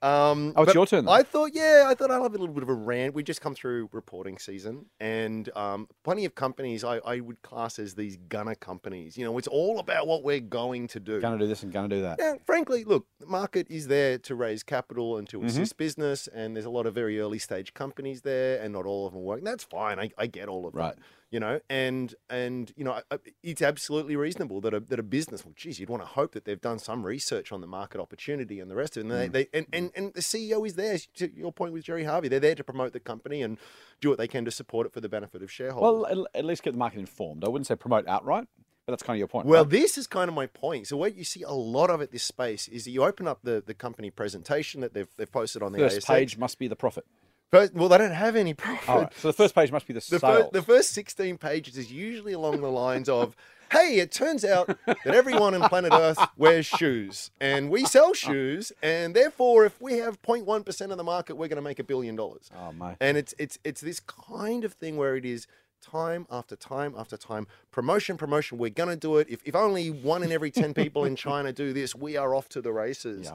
Um, 0.02 0.54
Oh, 0.56 0.62
it's 0.62 0.68
but 0.70 0.74
your 0.74 0.86
turn 0.86 1.04
then. 1.04 1.14
I 1.14 1.22
thought, 1.22 1.50
yeah, 1.52 1.84
I 1.86 1.94
thought 1.94 2.10
I'd 2.10 2.22
have 2.22 2.34
a 2.34 2.38
little 2.38 2.54
bit 2.54 2.62
of 2.62 2.70
a 2.70 2.74
rant. 2.74 3.14
We 3.14 3.22
just 3.22 3.42
come 3.42 3.54
through 3.54 3.90
reporting 3.92 4.38
season, 4.38 4.86
and 4.98 5.54
um, 5.54 5.88
plenty 6.04 6.24
of 6.24 6.34
companies 6.34 6.84
I, 6.84 7.00
I 7.04 7.20
would 7.20 7.42
class 7.42 7.78
as 7.78 7.94
these 7.96 8.16
gunner 8.16 8.54
companies. 8.54 9.18
You 9.18 9.26
know, 9.26 9.36
it's 9.36 9.46
all 9.46 9.78
about 9.78 10.06
what 10.06 10.22
we're 10.24 10.40
going 10.40 10.88
to 10.88 11.00
do. 11.00 11.20
Gonna 11.20 11.36
do 11.36 11.46
this 11.46 11.62
and 11.64 11.70
gonna 11.70 11.88
do 11.88 12.00
that. 12.00 12.18
Now, 12.18 12.38
frankly, 12.46 12.84
look, 12.84 13.04
the 13.18 13.26
market 13.26 13.66
is 13.68 13.88
there 13.88 14.16
to 14.20 14.34
raise 14.34 14.62
capital 14.62 15.18
and 15.18 15.28
Mm-hmm. 15.28 15.40
to 15.42 15.46
assist 15.46 15.76
business, 15.76 16.28
and 16.28 16.56
there's 16.56 16.64
a 16.64 16.70
lot 16.70 16.86
of 16.86 16.94
very 16.94 17.20
early 17.20 17.38
stage 17.38 17.74
companies 17.74 18.22
there, 18.22 18.58
and 18.62 18.72
not 18.72 18.86
all 18.86 19.06
of 19.06 19.12
them 19.12 19.22
work. 19.22 19.40
That's 19.44 19.64
fine. 19.64 19.98
I, 19.98 20.10
I 20.16 20.28
get 20.28 20.48
all 20.48 20.66
of 20.66 20.74
Right. 20.74 20.94
that. 20.96 21.02
You 21.30 21.38
know, 21.38 21.60
and 21.70 22.12
and 22.28 22.72
you 22.76 22.82
know, 22.82 23.00
it's 23.44 23.62
absolutely 23.62 24.16
reasonable 24.16 24.60
that 24.62 24.74
a 24.74 24.80
that 24.80 24.98
a 24.98 25.02
business. 25.04 25.44
Well, 25.44 25.54
geez, 25.56 25.78
you'd 25.78 25.88
want 25.88 26.02
to 26.02 26.08
hope 26.08 26.32
that 26.32 26.44
they've 26.44 26.60
done 26.60 26.80
some 26.80 27.06
research 27.06 27.52
on 27.52 27.60
the 27.60 27.68
market 27.68 28.00
opportunity 28.00 28.58
and 28.58 28.68
the 28.68 28.74
rest 28.74 28.96
of 28.96 29.04
it. 29.04 29.12
And 29.12 29.12
Mm. 29.12 29.32
they, 29.32 29.44
they 29.44 29.48
and, 29.56 29.66
and 29.72 29.92
and 29.94 30.14
the 30.14 30.22
CEO 30.22 30.66
is 30.66 30.74
there. 30.74 30.98
To 31.14 31.32
your 31.32 31.52
point 31.52 31.72
with 31.72 31.84
Gerry 31.84 32.02
Harvey, 32.02 32.26
they're 32.26 32.40
there 32.40 32.56
to 32.56 32.64
promote 32.64 32.92
the 32.92 32.98
company 32.98 33.42
and 33.42 33.58
do 34.00 34.08
what 34.08 34.18
they 34.18 34.26
can 34.26 34.44
to 34.44 34.50
support 34.50 34.86
it 34.88 34.92
for 34.92 35.00
the 35.00 35.08
benefit 35.08 35.40
of 35.40 35.52
shareholders. 35.52 36.16
Well, 36.16 36.26
at, 36.34 36.44
least 36.44 36.64
get 36.64 36.72
the 36.72 36.78
market 36.78 36.98
informed. 36.98 37.44
I 37.44 37.48
wouldn't 37.48 37.68
say 37.68 37.76
promote 37.76 38.08
outright, 38.08 38.48
but 38.86 38.92
that's 38.92 39.04
kind 39.04 39.14
of 39.14 39.18
your 39.20 39.28
point. 39.28 39.46
Well, 39.46 39.62
right? 39.62 39.70
this 39.70 39.96
is 39.96 40.08
kind 40.08 40.28
of 40.28 40.34
my 40.34 40.46
point. 40.46 40.88
So 40.88 40.96
what 40.96 41.14
you 41.14 41.22
see 41.22 41.42
a 41.44 41.52
lot 41.52 41.90
of 41.90 42.02
at 42.02 42.10
this 42.10 42.24
space 42.24 42.66
is 42.66 42.84
that 42.86 42.90
you 42.90 43.04
open 43.04 43.28
up 43.28 43.38
the, 43.44 43.62
the 43.64 43.74
company 43.74 44.10
presentation 44.10 44.80
that 44.80 44.94
they've, 44.94 45.06
they've 45.16 45.30
posted 45.30 45.62
on 45.62 45.70
the 45.70 45.78
first 45.78 46.00
ASX. 46.00 46.06
page 46.06 46.38
must 46.38 46.58
be 46.58 46.66
the 46.66 46.74
profit. 46.74 47.06
First, 47.50 47.74
well, 47.74 47.88
they 47.88 47.98
don't 47.98 48.12
have 48.12 48.36
any 48.36 48.54
profit. 48.54 48.88
Right. 48.88 49.12
So 49.16 49.28
the 49.28 49.32
first 49.32 49.54
page 49.54 49.72
must 49.72 49.86
be 49.86 49.92
the, 49.92 49.98
The, 50.00 50.18
sales. 50.20 50.20
fir- 50.20 50.48
the 50.52 50.62
first 50.62 50.90
16 50.90 51.36
pages 51.38 51.76
is 51.76 51.90
usually 51.92 52.32
along 52.32 52.60
the 52.60 52.68
lines 52.70 53.08
of, 53.08 53.34
hey, 53.72 53.96
it 53.98 54.12
turns 54.12 54.44
out 54.44 54.66
that 54.86 55.06
everyone 55.06 55.54
on 55.54 55.68
planet 55.68 55.92
Earth 55.92 56.18
wears 56.36 56.64
shoes, 56.66 57.32
and 57.40 57.68
we 57.68 57.84
sell 57.84 58.06
oh. 58.10 58.12
shoes, 58.12 58.72
and 58.82 59.16
therefore, 59.16 59.64
if 59.64 59.80
we 59.80 59.98
have 59.98 60.22
0.1% 60.22 60.90
of 60.92 60.96
the 60.96 61.02
market, 61.04 61.34
we're 61.36 61.48
going 61.48 61.56
to 61.56 61.62
make 61.62 61.80
a 61.80 61.84
billion 61.84 62.14
dollars. 62.14 62.50
oh 62.56 62.72
mate. 62.72 62.96
And 63.00 63.16
it's 63.16 63.34
it's 63.38 63.58
it's 63.64 63.80
this 63.80 63.98
kind 64.00 64.62
of 64.64 64.74
thing 64.74 64.96
where 64.96 65.16
it 65.16 65.24
is 65.24 65.46
time 65.82 66.26
after 66.30 66.54
time 66.54 66.94
after 66.96 67.16
time 67.16 67.46
promotion 67.70 68.18
promotion 68.18 68.58
we're 68.58 68.68
going 68.68 68.90
to 68.90 68.96
do 68.96 69.16
it 69.16 69.26
if, 69.30 69.40
if 69.46 69.54
only 69.56 69.88
one 69.90 70.22
in 70.22 70.30
every 70.30 70.50
10 70.50 70.74
people 70.74 71.06
in 71.06 71.16
china 71.16 71.54
do 71.54 71.72
this 71.72 71.94
we 71.94 72.18
are 72.18 72.34
off 72.34 72.50
to 72.50 72.60
the 72.60 72.70
races. 72.70 73.32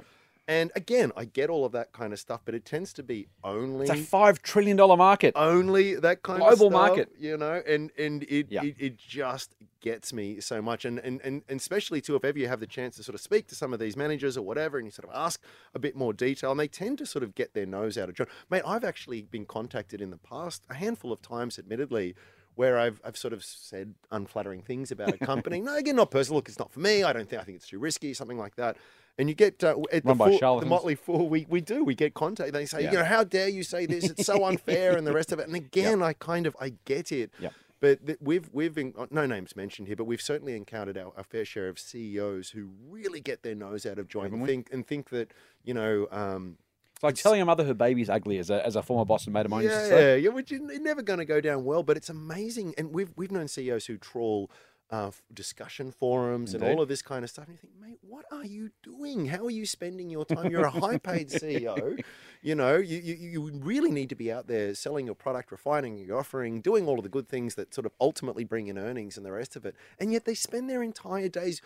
And 0.47 0.71
again 0.75 1.11
i 1.17 1.25
get 1.25 1.49
all 1.49 1.65
of 1.65 1.71
that 1.71 1.91
kind 1.91 2.13
of 2.13 2.19
stuff 2.19 2.41
but 2.45 2.53
it 2.53 2.63
tends 2.65 2.93
to 2.93 3.01
be 3.01 3.27
only 3.43 3.83
It's 3.87 3.91
a 3.99 4.03
five 4.03 4.41
trillion 4.41 4.77
dollar 4.77 4.95
market. 4.97 5.33
only 5.35 5.95
that 5.95 6.21
kind 6.23 6.39
Global 6.39 6.53
of 6.53 6.59
Global 6.59 6.77
market. 6.77 7.09
you 7.17 7.35
know 7.37 7.61
and 7.67 7.91
and 7.97 8.23
it, 8.23 8.47
Yeah. 8.51 8.63
it 8.63 8.75
it 8.77 8.97
just 8.97 9.55
gets 9.81 10.13
me 10.13 10.39
so 10.39 10.61
much 10.61 10.85
and, 10.85 10.99
and 10.99 11.19
and 11.23 11.43
and 11.49 11.59
especially 11.59 12.01
too 12.01 12.15
if 12.15 12.23
ever 12.23 12.37
you 12.37 12.47
have 12.47 12.59
the 12.59 12.67
chance 12.67 12.95
to 12.97 13.03
sort 13.03 13.15
of 13.15 13.21
speak 13.21 13.47
to 13.47 13.55
some 13.55 13.73
of 13.73 13.79
these 13.79 13.95
managers 13.97 14.37
or 14.37 14.43
whatever 14.43 14.77
and 14.77 14.85
you 14.87 14.91
sort 14.91 15.07
of 15.09 15.15
ask 15.15 15.41
a 15.73 15.79
bit 15.79 15.95
more 15.95 16.13
detail 16.13 16.51
and 16.51 16.59
they 16.59 16.67
tend 16.67 16.97
to 16.99 17.05
sort 17.05 17.23
of 17.23 17.33
get 17.35 17.53
their 17.53 17.65
nose 17.65 17.97
out 17.97 18.09
of 18.09 18.15
joint 18.15 18.29
mate 18.49 18.63
i've 18.67 18.83
actually 18.83 19.23
been 19.23 19.45
contacted 19.45 19.99
in 20.01 20.11
the 20.11 20.17
past 20.17 20.63
a 20.69 20.75
handful 20.75 21.11
of 21.11 21.21
times 21.21 21.57
admittedly 21.57 22.13
where 22.55 22.77
I've, 22.79 23.01
I've 23.03 23.17
sort 23.17 23.33
of 23.33 23.43
said 23.43 23.95
unflattering 24.11 24.61
things 24.61 24.89
about 24.89 25.13
a 25.13 25.17
company. 25.17 25.59
no, 25.67 25.75
again, 25.75 25.97
not 25.97 26.09
personal. 26.09 26.37
Look, 26.37 26.47
it's 26.47 26.57
not 26.57 26.71
for 26.71 26.79
me. 26.79 27.03
I 27.03 27.11
don't 27.11 27.29
think. 27.29 27.41
I 27.41 27.43
think 27.43 27.57
it's 27.57 27.67
too 27.67 27.79
risky, 27.79 28.13
something 28.13 28.37
like 28.37 28.55
that. 28.55 28.77
And 29.17 29.29
you 29.29 29.35
get 29.35 29.63
uh, 29.63 29.75
at 29.93 30.03
Run 30.03 30.17
the, 30.17 30.37
Fool- 30.39 30.59
the. 30.59 30.65
Motley 30.65 30.95
Fool. 30.95 31.29
We, 31.29 31.45
we 31.49 31.61
do. 31.61 31.83
We 31.85 31.95
get 31.95 32.13
contact. 32.13 32.51
They 32.51 32.65
say, 32.65 32.83
Yeah. 32.83 32.91
you 32.91 32.97
know, 32.97 33.05
how 33.05 33.23
dare 33.23 33.47
you 33.47 33.63
say 33.63 33.85
this? 33.85 34.09
It's 34.09 34.25
so 34.25 34.43
unfair, 34.49 34.97
and 34.97 35.07
the 35.07 35.13
rest 35.13 35.31
of 35.31 35.39
it. 35.39 35.47
And 35.47 35.55
again, 35.55 36.03
I 36.03 36.13
kind 36.13 36.45
of 36.45 36.55
I 36.59 36.73
get 36.85 37.11
it. 37.11 37.31
Yep. 37.39 37.53
But 37.79 38.05
th- 38.07 38.19
we've 38.21 38.49
we've 38.51 38.73
been, 38.73 38.93
no 39.11 39.25
names 39.25 39.55
mentioned 39.55 39.87
here, 39.87 39.95
but 39.95 40.05
we've 40.05 40.21
certainly 40.21 40.55
encountered 40.55 40.97
our, 40.97 41.11
our 41.15 41.23
fair 41.23 41.45
share 41.45 41.67
of 41.69 41.77
CEOs 41.79 42.49
who 42.49 42.69
really 42.89 43.19
get 43.21 43.43
their 43.43 43.55
nose 43.55 43.85
out 43.85 43.99
of 43.99 44.07
joint 44.07 44.25
Haven't 44.25 44.39
and 44.39 44.41
we? 44.43 44.47
think 44.47 44.69
and 44.73 44.85
think 44.87 45.09
that 45.11 45.31
you 45.63 45.73
know. 45.73 46.07
Um, 46.11 46.57
It's 46.95 47.03
like 47.03 47.15
telling 47.15 47.41
a 47.41 47.45
mother 47.45 47.63
her 47.65 47.73
baby's 47.73 48.09
ugly, 48.09 48.37
as 48.37 48.49
a, 48.49 48.65
as 48.65 48.75
a 48.75 48.81
former 48.81 49.05
boss 49.05 49.25
and 49.25 49.33
mate 49.33 49.45
of 49.45 49.51
mine 49.51 49.63
used 49.63 49.75
to 49.75 49.95
yeah, 49.95 50.15
yeah, 50.15 50.29
which 50.29 50.51
is 50.51 50.61
never 50.61 51.01
going 51.01 51.19
to 51.19 51.25
go 51.25 51.39
down 51.41 51.63
well. 51.63 51.83
But 51.83 51.95
it's 51.97 52.09
amazing, 52.09 52.73
and 52.77 52.91
we've 52.93 53.11
we've 53.15 53.31
known 53.31 53.47
CEOs 53.47 53.85
who 53.85 53.97
trawl 53.97 54.49
uh, 54.91 55.11
discussion 55.33 55.91
forums 55.91 56.53
and 56.53 56.63
all 56.63 56.81
of 56.81 56.87
this 56.87 57.01
kind 57.01 57.23
of 57.23 57.29
stuff. 57.29 57.47
And 57.47 57.55
you 57.55 57.59
think, 57.59 57.73
mate, 57.81 57.99
what 58.01 58.25
are 58.31 58.45
you 58.45 58.69
doing? 58.83 59.25
How 59.25 59.45
are 59.45 59.51
you 59.51 59.65
spending 59.65 60.09
your 60.09 60.25
time? 60.25 60.51
You're 60.51 60.65
a 60.65 60.69
high-paid 60.69 61.29
CEO. 61.29 61.99
You 62.41 62.55
know, 62.55 62.77
you, 62.77 62.99
you 62.99 63.15
you 63.15 63.59
really 63.63 63.91
need 63.91 64.09
to 64.09 64.15
be 64.15 64.31
out 64.31 64.47
there 64.47 64.75
selling 64.75 65.05
your 65.05 65.15
product, 65.15 65.51
refining 65.51 65.97
your 65.97 66.19
offering, 66.19 66.61
doing 66.61 66.87
all 66.87 66.97
of 66.97 67.03
the 67.03 67.09
good 67.09 67.27
things 67.27 67.55
that 67.55 67.73
sort 67.73 67.85
of 67.85 67.93
ultimately 67.99 68.43
bring 68.43 68.67
in 68.67 68.77
earnings 68.77 69.17
and 69.17 69.25
the 69.25 69.31
rest 69.31 69.55
of 69.55 69.65
it. 69.65 69.75
And 69.99 70.13
yet 70.13 70.25
they 70.25 70.35
spend 70.35 70.69
their 70.69 70.83
entire 70.83 71.29
days 71.29 71.61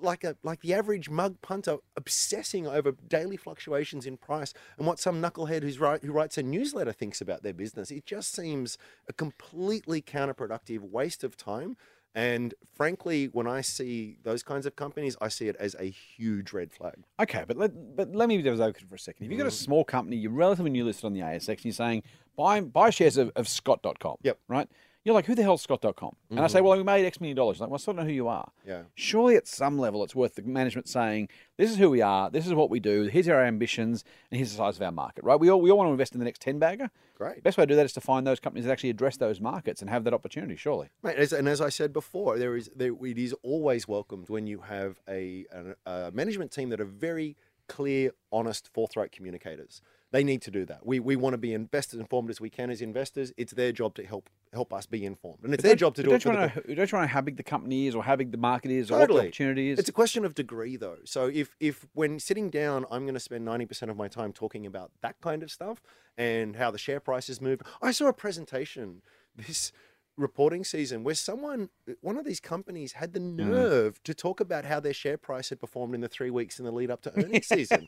like 0.00 0.24
a 0.24 0.36
like 0.42 0.60
the 0.60 0.74
average 0.74 1.08
mug 1.08 1.36
punter 1.40 1.76
obsessing 1.96 2.66
over 2.66 2.92
daily 3.08 3.36
fluctuations 3.36 4.06
in 4.06 4.16
price 4.16 4.52
and 4.76 4.86
what 4.86 4.98
some 4.98 5.20
knucklehead 5.20 5.62
who's 5.62 5.78
write, 5.78 6.02
who 6.02 6.12
writes 6.12 6.38
a 6.38 6.42
newsletter 6.42 6.92
thinks 6.92 7.20
about 7.20 7.42
their 7.42 7.54
business. 7.54 7.90
It 7.90 8.06
just 8.06 8.34
seems 8.34 8.76
a 9.08 9.12
completely 9.12 10.02
counterproductive 10.02 10.80
waste 10.80 11.24
of 11.24 11.36
time. 11.36 11.76
And 12.14 12.54
frankly, 12.74 13.26
when 13.32 13.46
I 13.48 13.60
see 13.60 14.18
those 14.22 14.42
kinds 14.42 14.66
of 14.66 14.76
companies, 14.76 15.16
I 15.20 15.28
see 15.28 15.48
it 15.48 15.56
as 15.58 15.74
a 15.80 15.84
huge 15.90 16.52
red 16.52 16.72
flag. 16.72 16.94
Okay, 17.20 17.44
but 17.46 17.56
let, 17.56 17.96
but 17.96 18.14
let 18.14 18.28
me 18.28 18.36
be 18.36 18.42
devil's 18.42 18.60
advocate 18.60 18.88
for 18.88 18.94
a 18.94 18.98
second. 18.98 19.24
If 19.26 19.32
you've 19.32 19.38
got 19.38 19.46
a 19.46 19.50
Mm-hmm. 19.50 19.64
small 19.64 19.84
company, 19.84 20.16
you're 20.16 20.30
relatively 20.30 20.70
new 20.70 20.84
listed 20.84 21.06
on 21.06 21.12
the 21.12 21.20
ASX, 21.20 21.48
and 21.48 21.64
you're 21.64 21.72
saying 21.72 22.02
buy 22.36 22.60
buy 22.60 22.90
shares 22.90 23.16
of, 23.16 23.32
of 23.34 23.48
Scott.com. 23.48 24.16
Yep. 24.22 24.38
Right? 24.48 24.68
You're 25.04 25.14
like, 25.14 25.26
who 25.26 25.34
the 25.34 25.42
hell 25.42 25.50
hell's 25.50 25.62
Scott.com? 25.62 26.16
And 26.30 26.40
I 26.40 26.46
say, 26.46 26.62
well, 26.62 26.78
we 26.78 26.82
made 26.82 27.04
X 27.04 27.20
million 27.20 27.36
dollars. 27.36 27.60
Like, 27.60 27.68
well, 27.68 27.74
I 27.74 27.78
still 27.78 27.92
don't 27.92 28.04
know 28.04 28.08
who 28.08 28.14
you 28.14 28.28
are. 28.28 28.50
Yeah. 28.66 28.82
Surely 28.94 29.36
at 29.36 29.46
some 29.46 29.78
level 29.78 30.02
it's 30.02 30.14
worth 30.14 30.36
the 30.36 30.42
management 30.42 30.88
saying, 30.88 31.28
this 31.58 31.70
is 31.70 31.76
who 31.76 31.90
we 31.90 32.00
are, 32.00 32.30
this 32.30 32.46
is 32.46 32.54
what 32.54 32.70
we 32.70 32.80
do, 32.80 33.02
here's 33.02 33.28
our 33.28 33.44
ambitions, 33.44 34.02
and 34.30 34.38
here's 34.38 34.52
the 34.52 34.56
size 34.56 34.76
of 34.76 34.82
our 34.82 34.92
market, 34.92 35.22
right? 35.24 35.38
We 35.38 35.50
all, 35.50 35.60
we 35.60 35.70
all 35.70 35.76
want 35.76 35.88
to 35.88 35.92
invest 35.92 36.14
in 36.14 36.20
the 36.20 36.24
next 36.24 36.40
10 36.40 36.58
bagger. 36.58 36.90
Great. 37.14 37.42
Best 37.44 37.56
way 37.56 37.62
to 37.62 37.68
do 37.68 37.76
that 37.76 37.84
is 37.84 37.92
to 37.92 38.00
find 38.00 38.26
those 38.26 38.40
companies 38.40 38.64
that 38.66 38.72
actually 38.72 38.90
address 38.90 39.16
those 39.16 39.40
markets 39.40 39.80
and 39.80 39.88
have 39.88 40.02
that 40.04 40.12
opportunity, 40.12 40.56
surely. 40.56 40.88
Right, 41.02 41.16
as, 41.16 41.32
and 41.32 41.48
as 41.48 41.60
I 41.60 41.68
said 41.68 41.92
before, 41.92 42.38
there 42.38 42.56
is 42.56 42.68
there, 42.74 42.92
it 43.02 43.18
is 43.18 43.34
always 43.42 43.86
welcomed 43.86 44.28
when 44.28 44.46
you 44.48 44.60
have 44.60 45.00
a, 45.08 45.46
a, 45.86 45.90
a 45.90 46.10
management 46.10 46.50
team 46.50 46.70
that 46.70 46.80
are 46.80 46.84
very 46.84 47.36
clear, 47.68 48.10
honest, 48.32 48.68
forthright 48.72 49.12
communicators. 49.12 49.80
They 50.14 50.22
need 50.22 50.42
to 50.42 50.52
do 50.52 50.64
that. 50.66 50.86
We, 50.86 51.00
we 51.00 51.16
want 51.16 51.34
to 51.34 51.38
be 51.38 51.52
in, 51.52 51.64
best 51.64 51.92
as 51.92 51.98
informed 51.98 52.30
as 52.30 52.40
we 52.40 52.48
can 52.48 52.70
as 52.70 52.80
investors. 52.80 53.32
It's 53.36 53.52
their 53.52 53.72
job 53.72 53.96
to 53.96 54.06
help 54.06 54.30
help 54.52 54.72
us 54.72 54.86
be 54.86 55.04
informed, 55.04 55.42
and 55.42 55.52
it's 55.52 55.64
their 55.64 55.74
job 55.74 55.96
to 55.96 56.04
do 56.04 56.10
it. 56.10 56.22
don't 56.22 56.22
For 56.22 56.28
you 56.28 56.34
the, 56.34 56.40
want 56.40 56.52
to 56.52 56.60
know, 56.60 56.74
don't 56.76 56.92
you 56.92 56.96
want 56.96 57.08
to 57.08 57.08
know 57.08 57.14
how 57.14 57.20
big 57.20 57.36
the 57.36 57.42
company 57.42 57.88
is 57.88 57.96
or 57.96 58.04
how 58.04 58.14
big 58.14 58.30
the 58.30 58.38
market 58.38 58.70
is 58.70 58.92
or 58.92 59.00
what 59.00 59.08
the 59.08 59.18
opportunity 59.18 59.70
is? 59.70 59.80
It's 59.80 59.88
a 59.88 59.92
question 59.92 60.24
of 60.24 60.36
degree, 60.36 60.76
though. 60.76 60.98
So 61.04 61.26
if 61.26 61.56
if 61.58 61.84
when 61.94 62.20
sitting 62.20 62.48
down, 62.48 62.86
I'm 62.92 63.02
going 63.02 63.14
to 63.14 63.26
spend 63.28 63.44
ninety 63.44 63.66
percent 63.66 63.90
of 63.90 63.96
my 63.96 64.06
time 64.06 64.32
talking 64.32 64.66
about 64.66 64.92
that 65.02 65.20
kind 65.20 65.42
of 65.42 65.50
stuff 65.50 65.82
and 66.16 66.54
how 66.54 66.70
the 66.70 66.78
share 66.78 67.00
prices 67.00 67.40
move. 67.40 67.60
I 67.82 67.90
saw 67.90 68.06
a 68.06 68.12
presentation 68.12 69.02
this 69.34 69.72
reporting 70.16 70.64
season 70.64 71.02
where 71.02 71.14
someone, 71.14 71.70
one 72.00 72.16
of 72.16 72.24
these 72.24 72.40
companies, 72.40 72.92
had 72.92 73.12
the 73.12 73.20
nerve 73.20 74.02
to 74.04 74.14
talk 74.14 74.40
about 74.40 74.64
how 74.64 74.78
their 74.80 74.92
share 74.94 75.16
price 75.16 75.48
had 75.48 75.58
performed 75.60 75.94
in 75.94 76.00
the 76.00 76.08
three 76.08 76.30
weeks 76.30 76.58
in 76.58 76.64
the 76.64 76.70
lead 76.70 76.90
up 76.90 77.02
to 77.02 77.12
earnings 77.24 77.46
season 77.48 77.86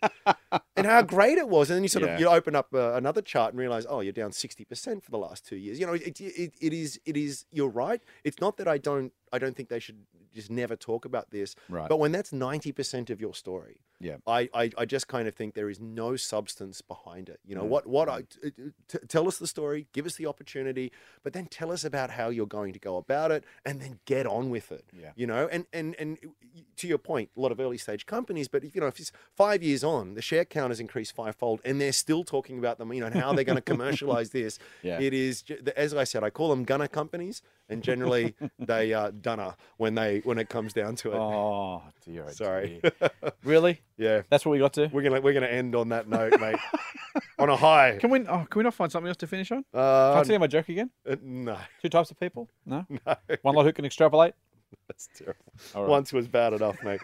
and 0.76 0.86
how 0.86 1.02
great 1.02 1.38
it 1.38 1.48
was. 1.48 1.70
And 1.70 1.76
then 1.76 1.82
you 1.84 1.88
sort 1.88 2.04
Yeah. 2.04 2.14
of 2.14 2.20
you 2.20 2.28
open 2.28 2.56
up 2.56 2.68
uh, 2.74 2.92
another 2.94 3.22
chart 3.22 3.52
and 3.52 3.60
realize, 3.60 3.86
oh, 3.88 4.00
you're 4.00 4.12
down 4.12 4.32
sixty 4.32 4.64
percent 4.64 5.04
for 5.04 5.10
the 5.10 5.18
last 5.18 5.46
two 5.46 5.56
years. 5.56 5.78
You 5.78 5.86
know, 5.86 5.94
it, 5.94 6.20
it, 6.20 6.54
it 6.60 6.72
is 6.72 7.00
it 7.04 7.16
is. 7.16 7.46
You're 7.52 7.68
right. 7.68 8.00
It's 8.24 8.40
not 8.40 8.56
that 8.56 8.68
I 8.68 8.78
don't 8.78 9.12
I 9.37 9.38
don't 9.38 9.55
think 9.57 9.68
they 9.68 9.79
should 9.87 10.01
just 10.35 10.51
never 10.51 10.77
talk 10.77 11.05
about 11.05 11.31
this. 11.31 11.55
Right. 11.68 11.88
But 11.88 11.99
when 11.99 12.12
that's 12.12 12.33
ninety 12.33 12.72
percent 12.72 13.11
of 13.11 13.20
your 13.20 13.35
story, 13.35 13.77
Yeah. 14.01 14.16
I, 14.27 14.40
I 14.62 14.64
I 14.83 14.85
just 14.85 15.07
kind 15.09 15.27
of 15.29 15.35
think 15.35 15.55
there 15.55 15.70
is 15.70 15.81
no 15.81 16.16
substance 16.16 16.83
behind 16.83 17.29
it. 17.35 17.38
You 17.49 17.55
know 17.57 17.64
Mm. 17.64 17.68
what 17.75 17.87
what 17.96 18.09
I 18.09 18.22
t- 18.22 18.51
t- 18.92 18.99
tell 19.09 19.27
us 19.29 19.38
the 19.38 19.46
story, 19.57 19.87
give 19.92 20.05
us 20.07 20.16
the 20.16 20.27
opportunity, 20.27 20.87
but 21.22 21.33
then 21.33 21.46
tell 21.46 21.70
us 21.77 21.85
about 21.85 22.09
how 22.18 22.29
you're 22.37 22.53
going 22.61 22.72
to 22.75 22.79
go 22.79 22.96
about 23.05 23.31
it, 23.37 23.42
and 23.64 23.81
then 23.83 23.92
get 24.05 24.27
on 24.27 24.51
with 24.51 24.68
it. 24.79 24.85
Yeah. 25.03 25.12
You 25.16 25.27
know, 25.27 25.49
and 25.55 25.66
and 25.72 25.94
and 25.99 26.18
to 26.81 26.87
your 26.92 26.99
point, 26.99 27.31
a 27.37 27.40
lot 27.40 27.53
of 27.53 27.59
early 27.61 27.79
stage 27.79 28.05
companies, 28.07 28.49
but 28.49 28.61
if 28.64 28.75
you 28.75 28.81
know 28.83 28.88
if 28.94 28.99
it's 29.01 29.12
five 29.35 29.62
years 29.62 29.83
on, 29.85 30.14
the 30.14 30.22
share 30.22 30.44
count 30.44 30.70
has 30.70 30.81
increased 30.81 31.14
fivefold, 31.14 31.61
and 31.64 31.81
they're 31.81 31.92
still 32.07 32.25
talking 32.25 32.59
about 32.59 32.77
them. 32.79 32.92
You 32.92 33.01
know, 33.01 33.07
and 33.07 33.16
how 33.25 33.33
they're 33.33 33.44
going 33.53 33.62
to 33.64 33.70
commercialize 33.75 34.31
this. 34.31 34.59
Yeah. 34.83 35.01
It 35.07 35.12
is 35.14 35.44
as 35.77 35.94
I 35.94 36.05
said, 36.05 36.22
I 36.22 36.31
call 36.31 36.51
them 36.51 36.64
gunner 36.64 36.88
companies, 36.88 37.40
and 37.70 37.83
generally 37.83 38.35
they 38.59 38.92
are 38.92 39.11
dunner 39.26 39.54
when 39.76 39.94
they 39.96 40.20
when 40.20 40.38
it 40.38 40.48
comes 40.48 40.72
down 40.72 40.94
to 40.96 41.10
it. 41.12 41.16
Oh, 41.16 41.82
dear. 42.04 42.24
oh 42.28 42.30
Sorry. 42.30 42.80
dear. 42.82 43.10
really? 43.44 43.80
Yeah. 43.98 44.22
That's 44.30 44.46
what 44.46 44.52
we 44.52 44.58
got 44.58 44.72
to? 44.74 44.88
We're 44.92 45.02
gonna 45.02 45.20
we're 45.20 45.32
gonna 45.34 45.46
end 45.46 45.74
on 45.74 45.88
that 45.88 46.08
note, 46.08 46.38
mate. 46.40 46.56
on 47.38 47.48
a 47.50 47.56
high. 47.56 47.98
Can 48.00 48.10
we, 48.10 48.20
oh, 48.20 48.46
can 48.48 48.58
we 48.60 48.62
not 48.62 48.74
find 48.74 48.90
something 48.92 49.08
else 49.08 49.16
to 49.18 49.26
finish 49.26 49.50
on? 49.50 49.64
Can 49.72 49.80
Uh, 49.80 50.14
I 50.20 50.22
tell 50.22 50.32
you 50.34 50.38
my 50.38 50.46
joke 50.46 50.68
again? 50.68 50.90
uh, 51.10 51.16
no, 51.22 51.56
Two 51.82 51.88
types 51.88 52.10
of 52.10 52.20
people? 52.20 52.48
No? 52.64 52.86
No. 53.06 53.16
One 53.42 53.54
lot 53.56 53.64
who 53.66 53.72
can 53.72 53.84
extrapolate? 53.84 54.34
that's 54.88 55.08
terrible. 55.16 55.52
All 55.74 55.82
right. 55.82 55.90
Once 55.90 56.12
was 56.12 56.28
bad 56.28 56.52
enough, 56.52 56.76
mate. 56.84 57.00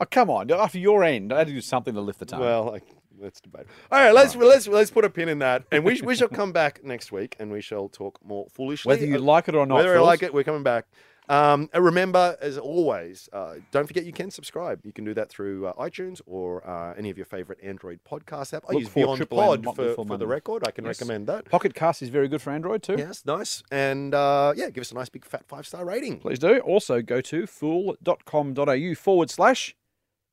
Oh, 0.00 0.04
come 0.10 0.30
on. 0.30 0.50
After 0.50 0.78
your 0.78 1.04
end, 1.04 1.32
I 1.32 1.38
had 1.38 1.46
to 1.48 1.52
do 1.52 1.60
something 1.60 1.94
to 1.94 2.00
lift 2.00 2.18
the 2.18 2.26
tone. 2.26 2.40
well, 2.40 2.78
let's 3.18 3.40
debate. 3.40 3.66
All 3.90 3.98
right, 4.00 4.12
let's 4.14 4.34
let's 4.36 4.66
let's 4.68 4.90
put 4.90 5.04
a 5.04 5.10
pin 5.10 5.28
in 5.28 5.38
that, 5.40 5.64
and 5.72 5.84
we 5.84 6.00
we 6.02 6.14
shall 6.14 6.28
come 6.28 6.52
back 6.52 6.82
next 6.84 7.10
week, 7.12 7.36
and 7.38 7.50
we 7.50 7.60
shall 7.60 7.88
talk 7.88 8.18
more 8.24 8.46
foolishly. 8.52 8.88
Whether 8.90 9.06
you 9.06 9.18
like 9.18 9.48
it 9.48 9.54
or 9.54 9.64
not. 9.66 9.76
Whether 9.76 9.96
I 9.96 10.00
like 10.00 10.22
it, 10.22 10.32
we're 10.34 10.44
coming 10.44 10.62
back. 10.62 10.86
Um, 11.28 11.70
and 11.72 11.84
remember, 11.84 12.36
as 12.40 12.58
always, 12.58 13.28
uh, 13.32 13.54
don't 13.70 13.86
forget 13.86 14.04
you 14.04 14.12
can 14.12 14.30
subscribe. 14.30 14.80
You 14.84 14.92
can 14.92 15.04
do 15.04 15.14
that 15.14 15.28
through 15.30 15.66
uh, 15.68 15.72
iTunes 15.74 16.20
or 16.26 16.66
uh, 16.68 16.94
any 16.98 17.10
of 17.10 17.16
your 17.16 17.24
favorite 17.26 17.58
Android 17.62 18.00
podcast 18.08 18.52
app. 18.52 18.64
I 18.68 18.72
Look 18.72 18.80
use 18.80 18.88
for 18.88 18.94
Beyond 19.00 19.16
Triple 19.18 19.38
Pod 19.38 19.64
Motley 19.64 19.94
for, 19.94 20.04
for 20.06 20.16
the 20.16 20.26
record. 20.26 20.66
I 20.66 20.72
can 20.72 20.84
Yes. 20.84 21.00
recommend 21.00 21.28
that. 21.28 21.44
Pocket 21.48 21.74
Cast 21.74 22.02
is 22.02 22.08
very 22.08 22.26
good 22.28 22.42
for 22.42 22.50
Android 22.50 22.82
too. 22.82 22.96
Yes, 22.98 23.22
nice. 23.24 23.62
And 23.70 24.14
uh, 24.14 24.52
yeah, 24.56 24.68
give 24.70 24.82
us 24.82 24.90
a 24.90 24.94
nice 24.96 25.08
big 25.08 25.24
fat 25.24 25.46
five 25.46 25.66
star 25.66 25.84
rating. 25.84 26.18
Please 26.18 26.38
do. 26.40 26.58
Also 26.58 27.00
go 27.02 27.20
to 27.20 27.46
fool.com.au 27.46 28.94
forward 28.96 29.30
slash 29.30 29.76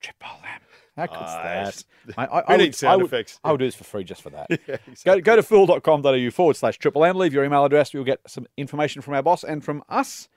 triple 0.01 0.27
M. 0.43 0.61
How 0.97 1.05
good's 1.05 1.21
Nice. 1.21 1.85
that? 2.07 2.13
I, 2.17 2.25
I, 2.25 2.43
We 2.49 2.53
I 2.55 2.57
need 2.57 2.63
would, 2.65 2.75
sound 2.75 2.93
I 2.93 2.95
would, 2.97 3.05
effects. 3.05 3.39
I 3.43 3.51
would 3.51 3.59
do 3.59 3.65
this 3.65 3.75
for 3.75 3.83
free 3.85 4.03
just 4.03 4.21
for 4.21 4.31
that. 4.31 4.47
Yeah, 4.49 4.57
Go, 4.67 4.91
exactly. 4.91 5.21
go 5.21 5.35
to 5.37 5.43
fool.com.au 5.43 6.29
forward 6.31 6.55
slash 6.57 6.77
triple 6.77 7.05
M. 7.05 7.15
Leave 7.15 7.33
your 7.33 7.45
email 7.45 7.63
address. 7.63 7.93
You'll 7.93 8.03
get 8.03 8.19
some 8.27 8.47
information 8.57 9.01
from 9.01 9.13
our 9.13 9.23
boss 9.23 9.43
and 9.45 9.63
from 9.63 9.83
us. 9.87 10.27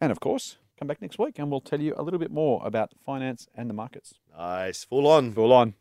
And 0.00 0.10
of 0.10 0.20
course, 0.20 0.56
come 0.78 0.88
back 0.88 1.02
next 1.02 1.18
week 1.18 1.38
and 1.38 1.50
we'll 1.50 1.60
tell 1.60 1.80
you 1.80 1.94
a 1.96 2.02
little 2.02 2.20
bit 2.20 2.30
more 2.30 2.62
about 2.64 2.92
finance 3.04 3.48
and 3.54 3.68
the 3.68 3.74
markets. 3.74 4.14
Nice. 4.36 4.84
Full 4.84 5.06
on. 5.06 5.32
Full 5.32 5.52
on. 5.52 5.74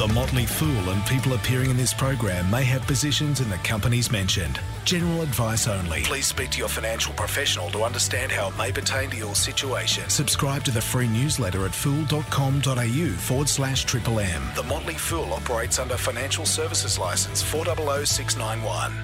The 0.00 0.08
Motley 0.14 0.46
Fool 0.46 0.88
and 0.88 1.04
people 1.04 1.34
appearing 1.34 1.68
in 1.68 1.76
this 1.76 1.92
program 1.92 2.50
may 2.50 2.64
have 2.64 2.80
positions 2.86 3.40
in 3.40 3.50
the 3.50 3.58
companies 3.58 4.10
mentioned. 4.10 4.58
General 4.86 5.20
advice 5.20 5.68
only. 5.68 6.04
Please 6.04 6.24
speak 6.24 6.48
to 6.52 6.58
your 6.58 6.68
financial 6.68 7.12
professional 7.12 7.68
to 7.72 7.82
understand 7.82 8.32
how 8.32 8.48
it 8.48 8.56
may 8.56 8.72
pertain 8.72 9.10
to 9.10 9.18
your 9.18 9.34
situation. 9.34 10.08
Subscribe 10.08 10.64
to 10.64 10.70
the 10.70 10.80
free 10.80 11.06
newsletter 11.06 11.66
at 11.66 11.74
fool.com.au 11.74 13.08
forward 13.18 13.48
slash 13.50 13.84
triple 13.84 14.20
M. 14.20 14.42
The 14.56 14.62
Motley 14.62 14.94
Fool 14.94 15.34
operates 15.34 15.78
under 15.78 15.98
Financial 15.98 16.46
Services 16.46 16.98
License 16.98 17.42
400691. 17.42 18.94